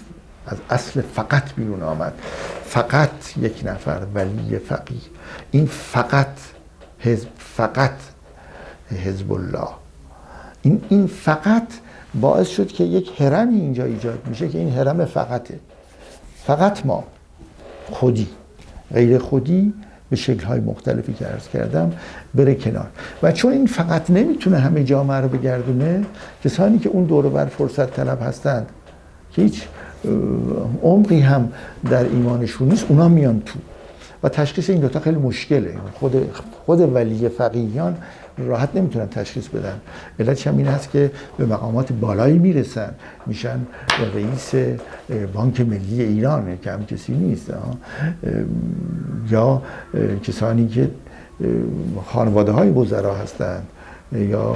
از 0.47 0.57
اصل 0.69 1.01
فقط 1.01 1.53
بیرون 1.55 1.83
آمد. 1.83 2.13
فقط 2.65 3.37
یک 3.37 3.61
نفر 3.65 4.01
ولی 4.13 4.57
فقیه. 4.57 4.97
این 5.51 5.65
فقط 5.65 6.27
حزب 6.99 7.27
فقط 7.37 7.95
حزب 9.05 9.33
الله. 9.33 9.78
این 10.61 10.81
این 10.89 11.07
فقط 11.07 11.67
باعث 12.21 12.47
شد 12.47 12.67
که 12.67 12.83
یک 12.83 13.21
هرمی 13.21 13.59
اینجا 13.59 13.85
ایجاد 13.85 14.19
میشه 14.29 14.47
که 14.49 14.57
این 14.57 14.69
هرم 14.69 15.05
فقطه. 15.05 15.59
فقط 16.45 16.85
ما. 16.85 17.03
خودی. 17.91 18.27
غیر 18.93 19.17
خودی 19.17 19.73
به 20.09 20.15
شکل 20.15 20.43
های 20.43 20.59
مختلفی 20.59 21.13
که 21.13 21.25
عرض 21.25 21.47
کردم 21.47 21.91
بره 22.35 22.55
کنار. 22.55 22.87
و 23.23 23.31
چون 23.31 23.53
این 23.53 23.65
فقط 23.65 24.09
نمی‌تونه 24.09 24.57
همه 24.57 24.83
جامعه 24.83 25.17
رو 25.17 25.27
بگردونه 25.27 26.05
کسانی 26.43 26.79
که 26.79 26.89
اون 26.89 27.03
دور 27.03 27.29
بر 27.29 27.45
فرصت 27.45 27.95
طلب 27.95 28.21
هستند 28.21 28.69
که 29.31 29.41
هیچ 29.41 29.63
عمقی 30.83 31.19
هم 31.19 31.51
در 31.89 32.03
ایمانشون 32.03 32.69
نیست 32.69 32.85
اونا 32.89 33.07
میان 33.07 33.41
تو. 33.45 33.59
و 34.23 34.29
تشخیص 34.29 34.69
این 34.69 34.79
دوتا 34.79 34.99
خیلی 34.99 35.17
مشکله. 35.17 35.75
خود 35.93 36.39
خود 36.65 36.95
ولی 36.95 37.29
فقیهان 37.29 37.97
راحت 38.47 38.75
نمی‌تونن 38.75 39.07
تشخیص 39.07 39.47
بدن. 39.47 39.79
علتش 40.19 40.47
هم 40.47 40.57
این 40.57 40.67
هست 40.67 40.91
که 40.91 41.11
به 41.37 41.45
مقامات 41.45 41.93
بالایی 41.93 42.37
می‌رسن. 42.37 42.91
میشن 43.25 43.59
رئیس 44.15 44.53
بانک 45.33 45.61
ملی 45.61 46.03
ایران 46.03 46.57
که 46.61 46.71
هم 46.71 46.85
کسی 46.85 47.13
نیست 47.13 47.53
یا 49.31 49.61
کسانی 50.23 50.67
که 50.67 50.89
خانواده 52.05 52.51
های 52.51 52.69
وزرا 52.69 53.15
هستند. 53.15 53.67
یا 54.11 54.55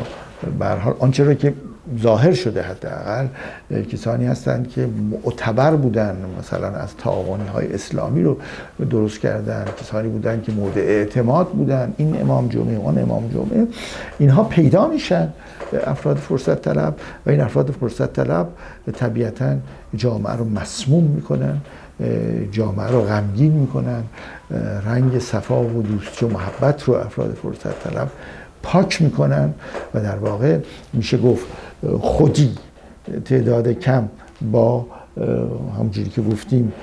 به 0.60 0.68
حال 0.68 0.96
آنچه 1.00 1.24
را 1.24 1.34
که 1.34 1.54
ظاهر 2.02 2.34
شده 2.34 2.62
حداقل 2.62 3.28
کسانی 3.92 4.26
هستند 4.26 4.70
که 4.70 4.90
معتبر 5.12 5.76
بودن 5.76 6.18
مثلا 6.40 6.68
از 6.68 6.98
تعاونی 6.98 7.48
های 7.48 7.74
اسلامی 7.74 8.24
رو 8.24 8.38
درست 8.90 9.20
کردن 9.20 9.66
کسانی 9.82 10.10
بودن 10.10 10.42
که 10.42 10.52
مورد 10.52 10.78
اعتماد 10.78 11.48
بودن 11.48 11.94
این 11.98 12.22
امام 12.22 12.48
جمعه 12.48 12.78
اون 12.78 12.98
امام 12.98 13.30
جمعه 13.34 13.68
اینها 14.20 14.44
پیدا 14.44 14.88
میشن 14.88 15.34
افراد 15.86 16.18
فرصت 16.18 16.62
طلب 16.62 16.96
و 17.26 17.30
این 17.30 17.42
افراد 17.42 17.72
فرصت 17.72 18.14
طلب 18.14 18.48
طبیعتا 18.94 19.56
جامعه 19.96 20.34
رو 20.34 20.46
مسموم 20.46 21.04
می‌کنن 21.04 21.58
جامعه 22.52 22.88
رو 22.88 23.02
غمگین 23.02 23.52
می‌کنن 23.52 24.04
رنگ 24.86 25.20
صفا 25.20 25.64
و 25.64 25.82
دوستی 25.82 26.26
و 26.26 26.30
محبت 26.30 26.84
رو 26.84 26.94
افراد 26.94 27.38
فرصت 27.44 27.84
طلب 27.84 28.10
پاک 28.64 29.02
می‌کنن 29.02 29.54
و 29.94 30.02
در 30.02 30.16
واقع 30.16 30.58
میشه 30.94 31.18
گفت 31.18 31.46
خودی 32.00 32.56
تعداد 33.26 33.68
کم 33.68 34.10
با 34.52 34.86
همونجوری 35.78 36.10
که 36.10 36.22
گفتیم 36.22 36.74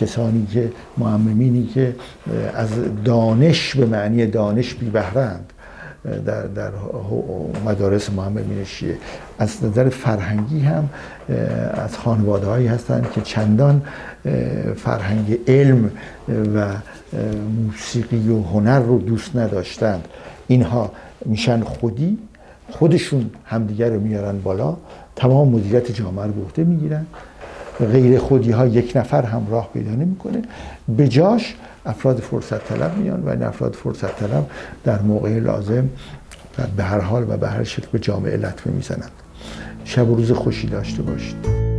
کسانی 0.00 0.46
که 0.46 0.72
معممینی 0.98 1.66
که 1.66 1.94
از 2.54 2.68
دانش 3.04 3.76
به 3.76 3.86
معنی 3.86 4.26
دانش 4.26 4.74
بی 4.74 4.90
بهرند 4.90 5.52
در, 6.26 6.42
در 6.42 6.70
مدارس 7.64 8.10
معممین 8.10 8.64
شیعه 8.64 8.96
از 9.38 9.64
نظر 9.64 9.88
فرهنگی 9.88 10.60
هم 10.60 10.88
از 11.74 11.98
خانواده 11.98 12.46
هایی 12.46 12.66
هستند 12.66 13.10
که 13.14 13.20
چندان 13.20 13.82
فرهنگ 14.76 15.38
علم 15.48 15.90
و 16.54 16.66
موسیقی 17.66 18.28
و 18.28 18.42
هنر 18.42 18.80
رو 18.80 18.98
دوست 18.98 19.36
نداشتند. 19.36 20.08
اینها 20.46 20.92
میشن 21.24 21.60
خودی 21.60 22.18
خودشون 22.70 23.30
همدیگر 23.44 23.90
رو 23.90 24.00
میارن 24.00 24.38
بالا 24.38 24.76
تمام 25.16 25.48
مدیریت 25.48 25.92
جامعه 25.92 26.26
رو 26.26 26.32
به 26.32 26.64
می‌گیرن. 26.64 27.06
غیر 27.92 28.18
خودی 28.18 28.50
ها 28.50 28.66
یک 28.66 28.92
نفر 28.96 29.22
هم 29.22 29.46
راه 29.50 29.70
پیدا 29.72 29.90
نمی‌کنه. 29.90 30.42
به 30.96 31.08
جاش 31.08 31.54
افراد 31.86 32.18
فرصت 32.20 32.64
طلب 32.64 32.98
میان 32.98 33.22
و 33.22 33.28
این 33.28 33.42
افراد 33.42 33.74
فرصت 33.74 34.16
طلب 34.16 34.46
در 34.84 35.02
موقع 35.02 35.38
لازم 35.38 35.88
به 36.76 36.84
هر 36.84 37.00
حال 37.00 37.26
و 37.28 37.36
به 37.36 37.48
هر 37.48 37.64
شکل 37.64 37.86
به 37.92 37.98
جامعه 37.98 38.36
لطمه 38.36 38.72
می‌زنند. 38.72 39.10
شب 39.84 40.10
و 40.10 40.14
روز 40.14 40.32
خوشی 40.32 40.66
داشته 40.66 41.02
باشید. 41.02 41.71